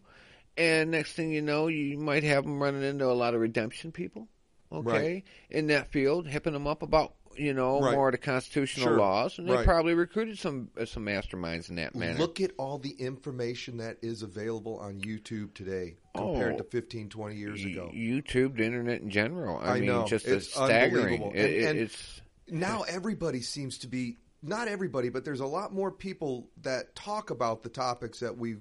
[0.57, 3.91] and next thing you know, you might have them running into a lot of redemption
[3.91, 4.27] people.
[4.71, 5.23] Okay, Right.
[5.49, 7.93] in that field, hipping them up about you know Right.
[7.95, 8.97] more of the constitutional Sure.
[8.97, 9.65] laws, and they Right.
[9.65, 12.19] probably recruited some uh, some masterminds in that manner.
[12.19, 16.57] Look at all the information that is available on YouTube today compared Oh.
[16.57, 17.89] to 15, 20 years ago.
[17.93, 19.57] YouTube, the internet in general.
[19.57, 20.05] I, I mean, know.
[20.05, 21.21] just It's staggering.
[21.33, 25.73] It- And- and- it's now everybody seems to be not everybody, but there's a lot
[25.73, 28.57] more people that talk about the topics that we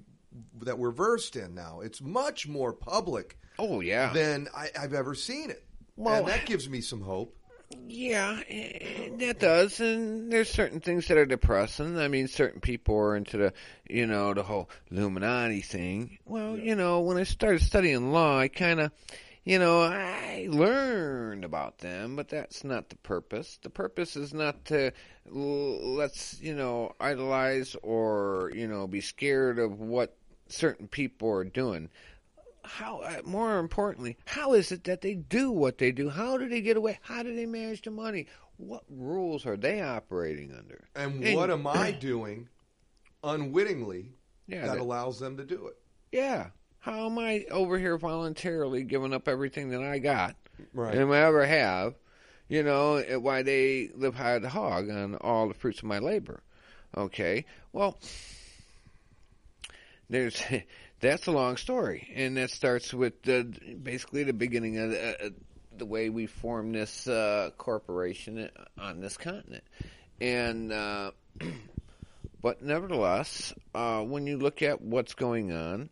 [0.63, 1.81] that we're versed in now.
[1.81, 5.65] It's much more public oh yeah, than I, I've ever seen it,
[5.97, 7.35] Well- and that gives me some hope.
[7.87, 8.41] Yeah,
[9.19, 9.81] that does.
[9.81, 11.99] And there's certain things that are depressing.
[11.99, 13.53] I mean, certain people are into the
[13.89, 16.19] you know the whole Illuminati thing.
[16.25, 18.93] Well, you know, when I started studying law, I kind of.
[19.45, 23.59] You know, I learned about them, but that's not the purpose.
[23.63, 24.93] The purpose is not to
[25.25, 30.15] let's, you know, idolize or, you know, be scared of what
[30.49, 31.89] certain people are doing.
[32.69, 36.09] How uh, more importantly how is it that they do what they do?
[36.09, 36.99] How do they get away?
[37.03, 38.27] How do they manage the money?
[38.57, 40.85] What rules are they operating under?
[40.95, 42.49] And, And- what am I doing
[43.25, 44.13] unwittingly
[44.47, 45.77] Yeah, that that- allows them to do it?
[46.13, 46.49] yeah.
[46.81, 50.37] How am i over here voluntarily giving up everything that i got?
[50.73, 50.95] Right.
[50.95, 51.95] and I ever have
[52.49, 56.43] you know why they live high the hog on all the fruits of my labor.
[56.97, 57.45] Okay.
[57.73, 57.99] Well
[60.09, 60.43] there's
[61.01, 63.45] that's a long story and that starts with the,
[63.83, 65.31] basically the beginning of the, uh,
[65.77, 69.65] the way we form this uh, corporation on this continent
[70.21, 71.11] and uh,
[72.43, 75.89] but nevertheless uh, when you look at what's going on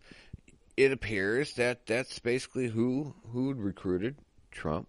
[0.77, 4.17] it appears that that's basically who who recruited
[4.51, 4.89] Trump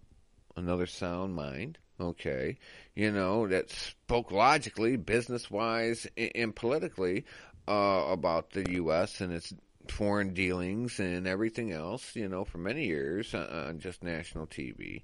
[0.56, 2.58] another sound mind okay
[2.94, 7.24] you know that spoke logically business wise and, and politically
[7.68, 9.20] uh, about the U.S.
[9.20, 9.52] and its
[9.90, 15.02] foreign dealings and everything else, you know, for many years on, on just national TV.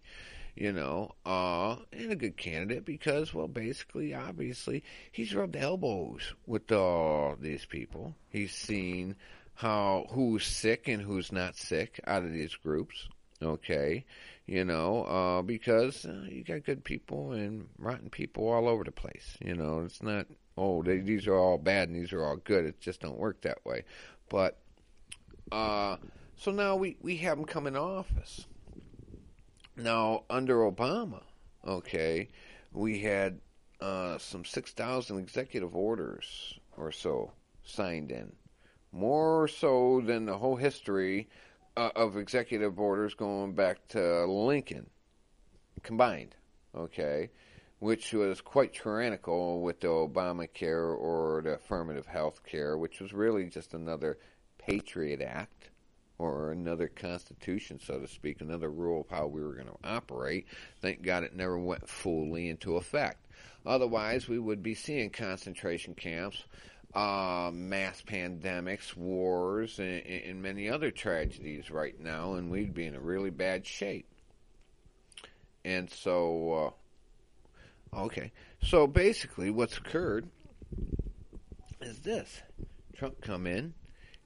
[0.56, 6.70] you know, uh, and a good candidate because, well, basically, obviously, he's rubbed elbows with
[6.70, 8.14] all these people.
[8.30, 9.16] He's seen
[9.54, 13.08] how who's sick and who's not sick out of these groups.
[13.42, 14.04] Okay,
[14.46, 18.92] you know, uh, because uh, you got good people and rotten people all over the
[18.92, 19.36] place.
[19.44, 22.64] You know, it's not oh they, these are all bad and these are all good.
[22.64, 23.84] It just don't work that way.
[24.28, 24.58] But
[25.52, 25.96] uh,
[26.36, 28.46] so now we we have him come in office.
[29.76, 31.22] Now under Obama,
[31.66, 32.28] okay,
[32.72, 33.40] we had
[33.80, 37.32] uh, some six thousand executive orders or so
[37.64, 38.32] signed in,
[38.92, 41.28] more so than the whole history
[41.76, 44.88] uh, of executive orders going back to Lincoln
[45.82, 46.34] combined,
[46.74, 47.30] okay,
[47.78, 53.46] which was quite tyrannical with the Obamacare or the affirmative health care, which was really
[53.46, 54.18] just another
[54.66, 55.70] Patriot Act
[56.18, 60.46] or another constitution, so to speak, another rule of how we were going to operate.
[60.80, 63.26] Thank God it never went fully into effect.
[63.66, 66.44] Otherwise, we would be seeing concentration camps
[66.94, 72.94] uh, mass pandemics, wars, and, and, many other tragedies right now, and we'd be in
[72.94, 74.06] a really bad shape.
[75.64, 76.72] And so,
[77.92, 78.30] uh, okay,
[78.62, 80.28] so basically, what's occurred
[81.80, 82.42] is this:
[82.94, 83.74] Trump come in,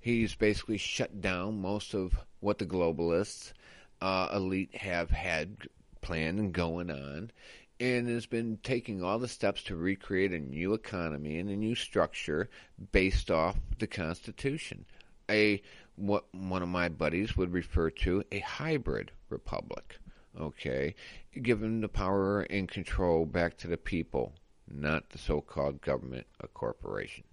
[0.09, 3.53] he's basically shut down most of what the globalists,
[4.01, 5.69] uh, elite have had
[6.01, 7.31] planned and going on,
[7.79, 11.75] and has been taking all the steps to recreate a new economy and a new
[11.75, 12.49] structure
[12.91, 14.85] based off the Constitution.
[15.31, 15.61] A
[15.97, 19.99] what one of my buddies would refer to a hybrid republic.
[20.41, 20.95] Okay,
[21.43, 24.33] giving the power and control back to the people,
[24.71, 27.25] not the so-called government or corporation.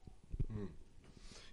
[0.51, 0.65] Hmm.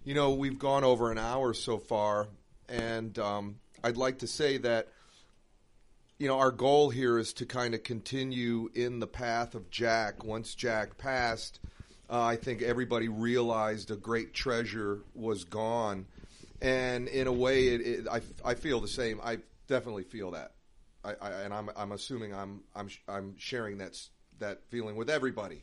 [0.05, 2.27] You know, we've gone over an hour so far,
[2.67, 4.89] and um, I'd like to say that
[6.19, 10.25] you know, our goal here is to kind of continue in the path of Jack.
[10.25, 11.61] Once Jack passed,
[12.09, 16.05] uh, I think everybody realized a great treasure was gone,
[16.61, 19.21] and in a way, it, it, I, I feel the same.
[19.23, 20.51] I definitely feel that,
[21.05, 23.97] I, I, and I'm I'm assuming I'm I'm I'm sharing that
[24.39, 25.61] that feeling with everybody.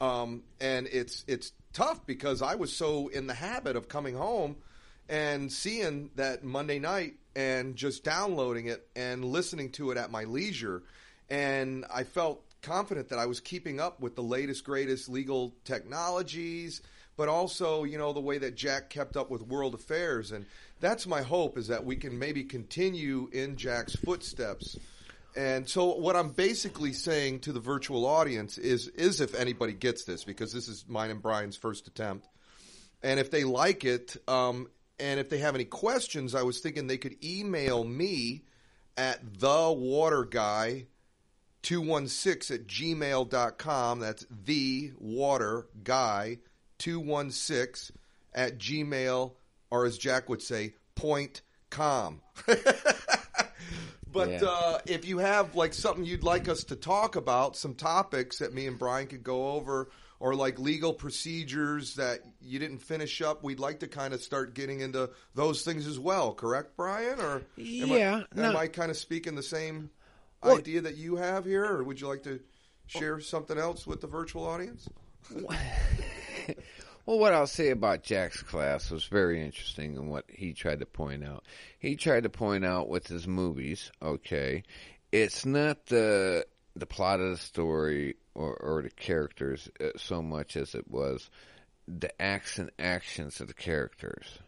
[0.00, 4.56] Um, and it's it's tough because I was so in the habit of coming home
[5.08, 10.24] and seeing that Monday night and just downloading it and listening to it at my
[10.24, 10.82] leisure.
[11.28, 16.80] And I felt confident that I was keeping up with the latest, greatest legal technologies,
[17.16, 20.32] but also, you know, the way that Jack kept up with world affairs.
[20.32, 20.46] And
[20.80, 24.78] that's my hope is that we can maybe continue in Jack's footsteps.
[25.36, 30.04] And so, what I'm basically saying to the virtual audience is, is if anybody gets
[30.04, 32.28] this, because this is mine and Brian's first attempt,
[33.02, 36.86] and if they like it, um, and if they have any questions, I was thinking
[36.86, 38.44] they could email me
[38.96, 40.86] at thewaterguy216
[42.50, 43.98] at gmail.com.
[43.98, 46.38] That's the water guy
[46.78, 47.96] 216
[48.34, 49.32] at gmail,
[49.70, 52.20] or as Jack would say, point com.
[54.14, 54.44] but yeah.
[54.48, 58.54] uh, if you have like something you'd like us to talk about, some topics that
[58.54, 59.90] me and Brian could go over–
[60.24, 63.44] or like legal procedures that you didn't finish up.
[63.44, 66.32] We'd like to kind of start getting into those things as well.
[66.32, 67.20] Correct, Brian?
[67.20, 68.44] Or am yeah, I, no.
[68.44, 69.90] am I kind of speaking the same
[70.42, 72.40] well, idea that you have here, or would you like to
[72.86, 74.88] share something else with the virtual audience?
[77.06, 80.86] Well, what I'll say about Jack's class was very interesting in what he tried to
[80.86, 81.44] point out.
[81.78, 84.62] He tried to point out with his movies, okay,
[85.12, 90.56] it's not the the plot of the story or, or the characters uh, so much
[90.56, 91.30] as it was
[91.86, 94.38] the acts and actions of the characters,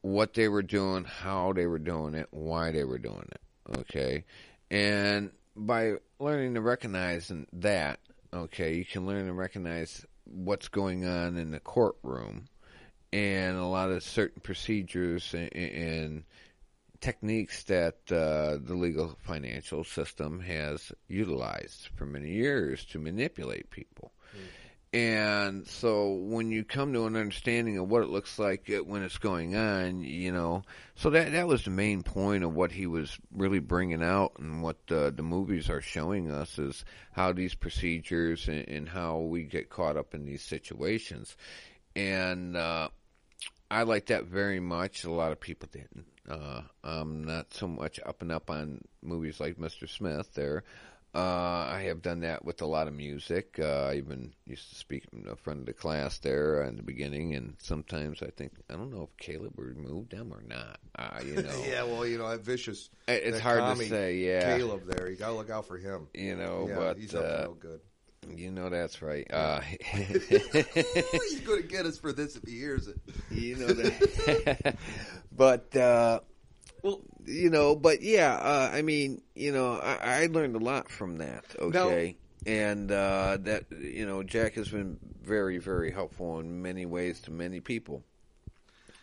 [0.00, 3.78] what they were doing, how they were doing it, why they were doing it.
[3.78, 4.24] Okay,
[4.70, 8.00] and by learning to recognize that,
[8.32, 12.46] okay, you can learn to recognize what's going on in the courtroom
[13.12, 16.24] and a lot of certain procedures and, and
[17.00, 24.12] techniques that uh, the legal financial system has utilized for many years to manipulate people.
[24.34, 24.40] Mm.
[24.92, 29.16] And so when you come to an understanding of what it looks like when it's
[29.16, 30.64] going on, you know,
[30.96, 34.62] so that that was the main point of what he was really bringing out and
[34.62, 39.44] what the, the movies are showing us is how these procedures and, and how we
[39.44, 41.38] get caught up in these situations.
[41.96, 42.88] And uh,
[43.70, 45.04] I like that very much.
[45.04, 46.04] A lot of people didn't.
[46.28, 49.88] Uh, I'm not so much up and up on movies like Mr.
[49.88, 50.64] Smith there,
[51.14, 53.58] Uh, I have done that with a lot of music.
[53.60, 57.34] Uh, I even used to speak in front of the class there in the beginning,
[57.34, 60.80] and sometimes I think I don't know if Caleb would move them or not.
[60.98, 62.88] Uh, you know, yeah, well, you know, that vicious.
[63.06, 64.56] It's that hard to say, yeah.
[64.56, 66.08] Caleb there, you gotta look out for him.
[66.14, 67.80] you know, yeah, but he's up to uh, no good.
[68.34, 69.26] you know that's right.
[69.30, 72.96] Uh, he's going to get us for this if he hears it.
[73.30, 74.76] you know that.
[75.30, 76.20] but uh,
[76.82, 80.90] Well, you know, but yeah, uh, I mean, you know, I, I learned a lot
[80.90, 81.44] from that.
[81.58, 82.16] Okay.
[82.46, 87.30] and uh, that you know, Jack has been very, very helpful in many ways to
[87.30, 88.02] many people.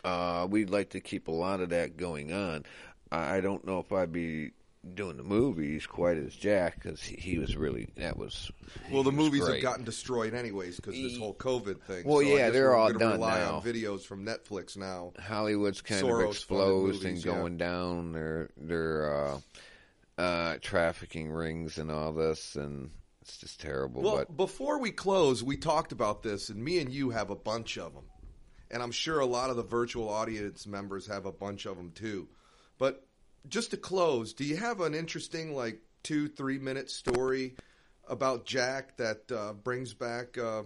[0.04, 2.64] Uh, we'd like to keep a lot of that going on.
[3.10, 4.52] I, I don't know if I'd be
[4.94, 8.50] doing the movies quite as Jack because he, he was really that was.
[8.90, 9.54] well, the was movies great.
[9.56, 12.04] have gotten destroyed anyways because this whole COVID thing.
[12.06, 13.56] Well, So yeah, they're all done rely now.
[13.56, 15.12] On videos from Netflix now.
[15.18, 17.40] Hollywood's kind Soros-funded of exposed movies, and yeah.
[17.40, 19.40] going down their their uh,
[20.18, 22.90] uh, trafficking rings and all this, and
[23.22, 24.02] it's just terrible.
[24.02, 27.36] Well, but before we close, we talked about this, and me and you have a
[27.36, 28.04] bunch of them,
[28.70, 31.92] and I'm sure a lot of the virtual audience members have a bunch of them
[31.94, 32.28] too.
[32.78, 33.06] But
[33.48, 37.54] just to close, do you have an interesting, like two, three minute story
[38.08, 40.62] about Jack that uh, brings back uh,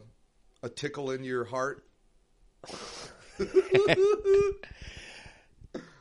[0.63, 1.85] a tickle in your heart?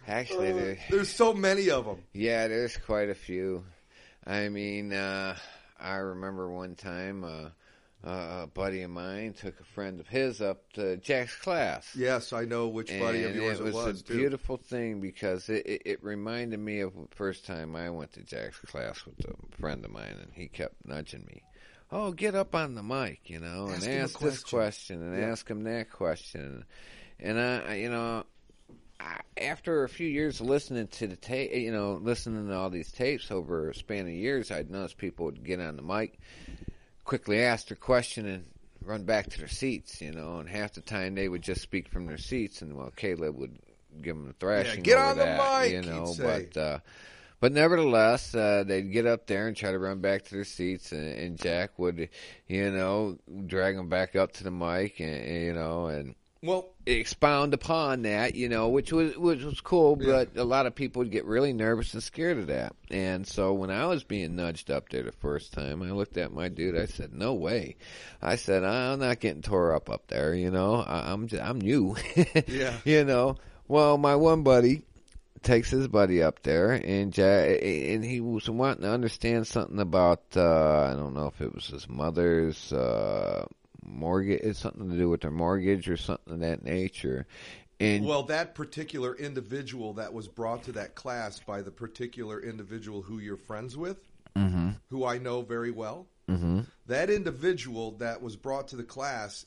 [0.08, 2.04] actually, there, There's so many of them.
[2.14, 3.66] yeah, there's quite a few.
[4.26, 5.36] I mean, uh,
[5.80, 7.24] I remember one time
[8.06, 11.96] uh, a buddy of mine took a friend of his up to Jack's class.
[11.96, 13.74] Yes, I know which buddy of yours it was.
[13.74, 14.18] it was, a too.
[14.18, 18.22] beautiful thing because it, it, it reminded me of the first time I went to
[18.24, 21.44] Jack's class with a friend of mine, and he kept nudging me.
[21.92, 25.18] Oh, get up on the mic, you know, Ask and ask this question." question and
[25.20, 25.28] Yeah.
[25.32, 26.66] ask him that question,
[27.20, 28.24] and I, I- you know,
[29.00, 32.70] I, after a few years of listening to the tape, you know, listening to all
[32.70, 36.20] these tapes over a span of years, I'd noticed people would get on the mic,
[37.04, 38.46] quickly ask their question, and
[38.84, 41.88] run back to their seats, you know, and half the time they would just speak
[41.88, 43.58] from their seats, and well, Caleb would
[44.02, 44.84] give them a thrashing.
[44.84, 46.58] get over on the that, mic, you know, but.
[46.58, 46.80] uh
[47.40, 50.94] but nevertheless, uh, they'd get up there and try to run back to their seats,
[50.94, 52.08] and, and Jack would,
[52.48, 53.18] you know,
[53.48, 58.02] drag them back up to the mic, and, and, you know, and Well, expound upon
[58.02, 60.26] that, you know, which was which was cool, Yeah.
[60.26, 62.76] but a lot of people would get really nervous and scared of that.
[62.92, 66.34] And so when I was being nudged up there the first time, I looked at
[66.34, 66.78] my dude.
[66.78, 67.78] I said, "No way!"
[68.22, 70.36] I said, "I'm not getting tore up up there.
[70.36, 71.96] You know, I, I'm just, I'm new.
[72.48, 72.74] Yeah.
[72.84, 73.38] you know."
[73.70, 74.84] Well, my one buddy
[75.42, 80.90] takes his buddy up there, and and he was wanting to understand something about uh,
[80.92, 83.46] I don't know if it was his mother's uh,
[83.86, 87.26] mortgage, it's something to do with their mortgage or something of that nature.
[87.80, 93.02] And Well, that particular individual that was brought to that class by the particular individual
[93.02, 93.98] who you're friends with,
[94.36, 94.72] mm-hmm.
[94.90, 96.62] who I know very well, mm-hmm.
[96.88, 99.46] that individual that was brought to the class,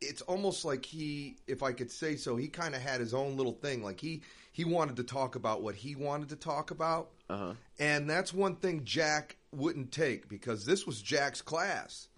[0.00, 3.36] it's almost like he, if I could say so, he kind of had his own
[3.36, 3.82] little thing.
[3.82, 4.22] Like he
[4.52, 7.54] he wanted to talk about what he wanted to talk about, uh-huh.
[7.78, 12.08] and that's one thing Jack wouldn't take because this was Jack's class.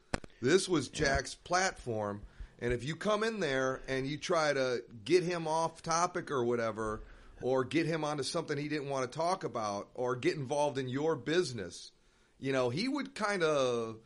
[0.42, 2.22] This was Jack's platform.
[2.60, 6.42] And if you come in there and you try to get him off topic or
[6.44, 7.02] whatever,
[7.42, 10.88] or get him onto something he didn't want to talk about, or get involved in
[10.88, 11.90] your business,
[12.40, 13.96] you know, he would kind of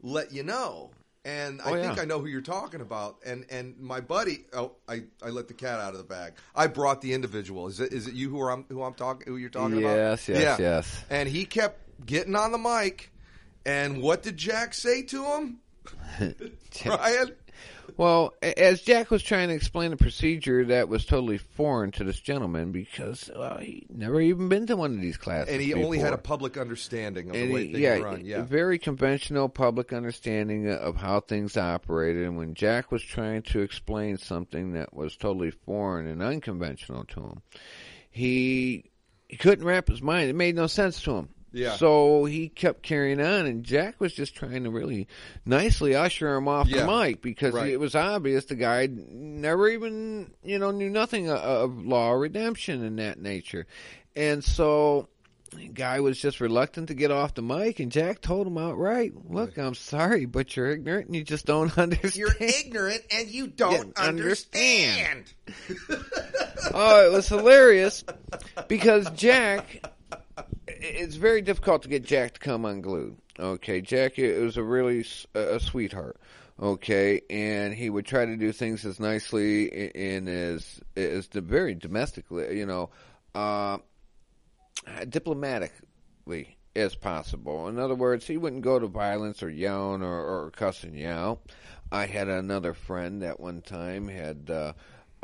[0.00, 0.90] let you know.
[1.24, 2.00] And I Oh, think.
[2.00, 3.16] I know who you're talking about.
[3.26, 6.32] And and my buddy, oh, I, I let the cat out of the bag.
[6.54, 7.66] I brought the individual.
[7.66, 9.96] Is it is it you who I'm who I'm talking who you're talking about?
[9.96, 11.04] Yes, yes, yes.
[11.10, 13.10] And he kept getting on the mic.
[13.66, 15.58] And what did Jack say to him?
[16.84, 17.32] Brian?
[17.96, 22.20] Well, as Jack was trying to explain the procedure, that was totally foreign to this
[22.20, 25.52] gentleman because well, he never even been to one of these classes.
[25.52, 28.24] And he only had a public understanding of And the way he- things yeah, run.
[28.24, 28.42] Yeah.
[28.42, 32.24] very conventional public understanding of how things operated.
[32.24, 37.20] And when Jack was trying to explain something that was totally foreign and unconventional to
[37.20, 37.42] him,
[38.10, 38.84] he
[39.28, 40.30] he couldn't wrap his mind.
[40.30, 41.28] It made no sense to him.
[41.52, 41.76] Yeah.
[41.76, 45.08] So he kept carrying on, and Jack was just trying to really
[45.46, 46.84] nicely usher him off Yeah.
[46.84, 47.70] the mic because Right.
[47.72, 52.18] it was obvious the guy never even, you know, knew nothing of, of law or
[52.18, 53.66] redemption in that nature.
[54.14, 55.08] And so
[55.56, 59.12] the guy was just reluctant to get off the mic, and Jack told him outright,
[59.30, 63.46] "Look, I'm sorry, but you're ignorant, and you just don't understand." You're ignorant and you
[63.46, 65.24] don't Yeah, understand.
[65.58, 66.04] understand.
[66.74, 68.04] oh, it was hilarious
[68.68, 69.82] because Jack.
[70.80, 73.16] It's very difficult to get Jack to come unglued.
[73.38, 76.20] Okay, Jack was a really a sweetheart.
[76.60, 82.58] Okay, and he would try to do things as nicely and as as very domestically,
[82.58, 82.90] you know,
[83.34, 83.78] uh,
[85.08, 86.56] diplomatically.
[86.76, 87.68] as possible.
[87.68, 91.40] In other words, he wouldn't go to violence or yelling or, or cussing you out.
[91.90, 94.72] I had another friend that one time had uh,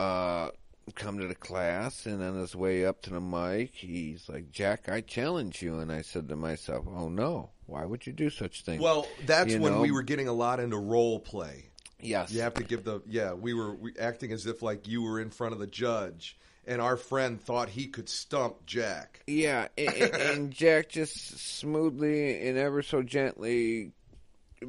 [0.01, 0.51] uh,
[0.95, 4.89] come to the class, and on his way up to the mic, he's like, "Jack,
[4.89, 8.63] I challenge you." And I said to myself, "Oh no, why would you do such
[8.63, 9.81] things?" Well, that's You when know?
[9.81, 11.67] we were getting a lot into role play.
[12.01, 13.33] yes, You have to give the yeah.
[13.33, 16.37] We were we, acting as if like you were in front of the judge,
[16.67, 19.23] and our friend thought he could stump Jack.
[19.27, 23.93] Yeah, and, and- and Jack just smoothly and ever so gently,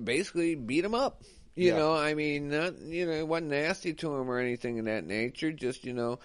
[0.03, 1.23] basically beat him up.
[1.57, 1.75] You Yeah.
[1.75, 5.05] know, I mean, not you know, it wasn't nasty to him or anything of that
[5.05, 5.51] nature.
[5.51, 6.19] Just you know,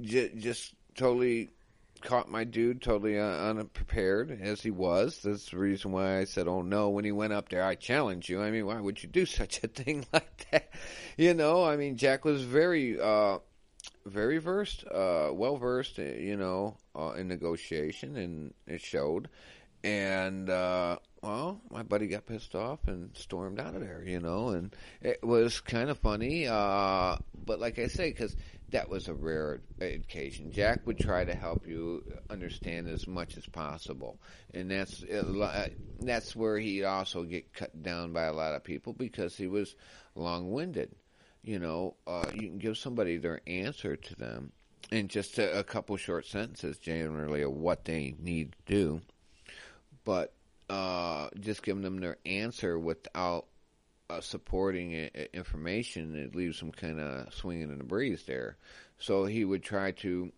[0.00, 1.50] j- just totally
[2.02, 5.20] caught my dude totally uh, unprepared as he was.
[5.22, 8.28] That's the reason why I said, "Oh no!" When he went up there, I challenge
[8.28, 8.42] you.
[8.42, 10.70] I mean, why would you do such a thing like that?
[11.16, 13.00] You know, I mean, Jack was very.
[13.00, 13.38] uh
[14.06, 19.28] very versed, uh, well versed, uh, you know, uh, in negotiation, and it showed.
[19.84, 24.48] And uh, well, my buddy got pissed off and stormed out of there, you know,
[24.48, 26.46] and it was kind of funny.
[26.46, 28.36] Uh, but like I say, because
[28.70, 33.46] that was a rare occasion, Jack would try to help you understand as much as
[33.46, 34.18] possible,
[34.52, 35.68] and that's uh,
[36.00, 39.74] that's where he'd also get cut down by a lot of people because he was
[40.14, 40.94] long-winded
[41.42, 44.52] you know, uh, you can give somebody their answer to them
[44.90, 49.00] in just a, a couple short sentences, generally, of what they need to do.
[50.04, 50.32] But
[50.72, 53.46] uh, just giving them their answer without
[54.08, 58.56] uh, supporting i- i- information, it leaves them kind of swinging in the breeze there.
[58.98, 60.32] So he would try to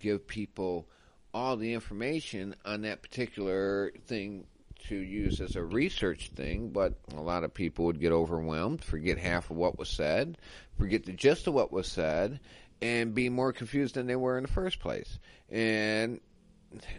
[0.00, 0.88] give people
[1.32, 4.46] all the information on that particular thing
[4.88, 9.18] to use as a research thing, but a lot of people would get overwhelmed, forget
[9.18, 10.36] half of what was said,
[10.76, 12.40] forget the gist of what was said,
[12.82, 15.18] and be more confused than they were in the first place.
[15.48, 16.20] And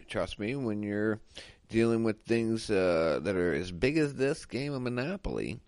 [0.08, 1.20] trust me, when you're
[1.70, 5.60] dealing with things uh, that are as big as this game of Monopoly,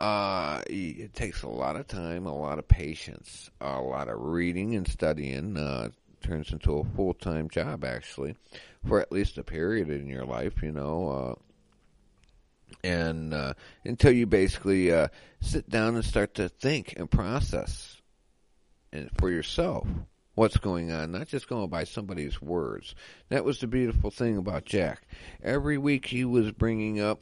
[0.00, 4.74] uh, it takes a lot of time, a lot of patience, a lot of reading
[4.74, 5.56] and studying.
[5.56, 5.88] Uh,
[6.20, 8.36] turns into a full time job actually,
[8.86, 10.62] for at least a period in your life.
[10.62, 11.34] You know, uh,
[12.84, 13.54] and uh,
[13.84, 15.08] until you basically uh,
[15.40, 18.00] sit down and start to think and process
[18.92, 19.86] and for yourself
[20.38, 22.94] what's going on, not just going by somebody's words.
[23.28, 25.02] That was the beautiful thing about Jack.
[25.42, 27.20] Every week he was bringing up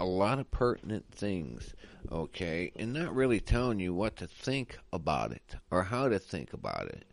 [0.00, 1.72] a lot of pertinent things,
[2.10, 6.52] okay, and not really telling you what to think about it or how to think
[6.52, 7.04] about it.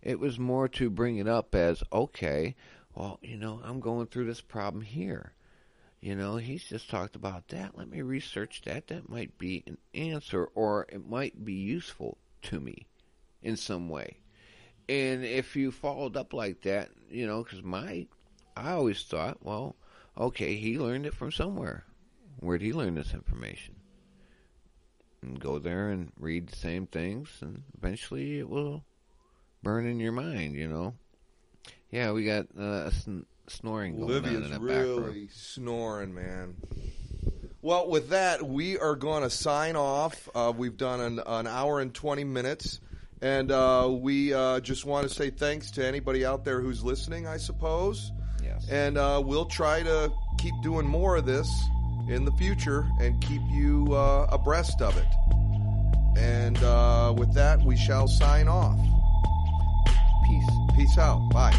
[0.00, 2.56] It was more to bring it up as, okay,
[2.94, 5.34] well, you know, I'm going through this problem here.
[6.00, 7.76] You know, he's just talked about that.
[7.76, 8.86] Let me research that.
[8.86, 12.86] That might be an answer or it might be useful to me
[13.42, 14.16] in some way.
[14.88, 18.06] And if you followed up like that, you know, because my,
[18.56, 19.76] I always thought, well,
[20.18, 21.84] okay, he learned it from somewhere.
[22.40, 23.76] Where did he learn this information?
[25.22, 28.84] And go there and read the same things, and eventually it will
[29.62, 30.94] burn in your mind, you know.
[31.90, 36.56] Yeah, we got uh, sn- snoring going on in Olivia's the back really snoring, man.
[37.62, 40.28] Well, with that, we are going to sign off.
[40.34, 42.80] Uh, we've done an, an hour and 20 minutes.
[43.24, 47.26] And uh, we uh, just want to say thanks to anybody out there who's listening,
[47.26, 48.12] I suppose.
[48.44, 48.68] Yes.
[48.68, 51.48] And uh, we'll try to keep doing more of this
[52.06, 55.06] in the future and keep you uh, abreast of it.
[56.18, 58.78] And uh, with that, we shall sign off.
[60.26, 60.50] Peace.
[60.76, 61.26] Peace out.
[61.30, 61.58] Bye.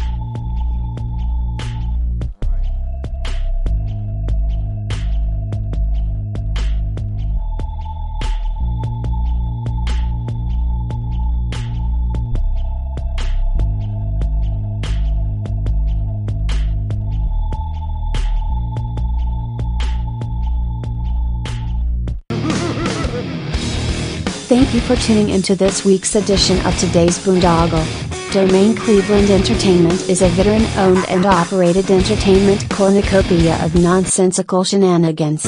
[24.56, 27.84] Thank you for tuning into this week's edition of today's Boondoggle.
[28.32, 35.44] Domain Cleveland Entertainment is a veteran owned and operated entertainment cornucopia of nonsensical shenanigans.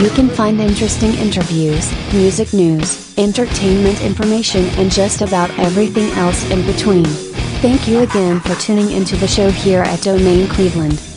[0.00, 6.64] You can find interesting interviews, music news, entertainment information, and just about everything else in
[6.64, 7.04] between.
[7.60, 11.15] Thank you again for tuning into the show here at Domain Cleveland.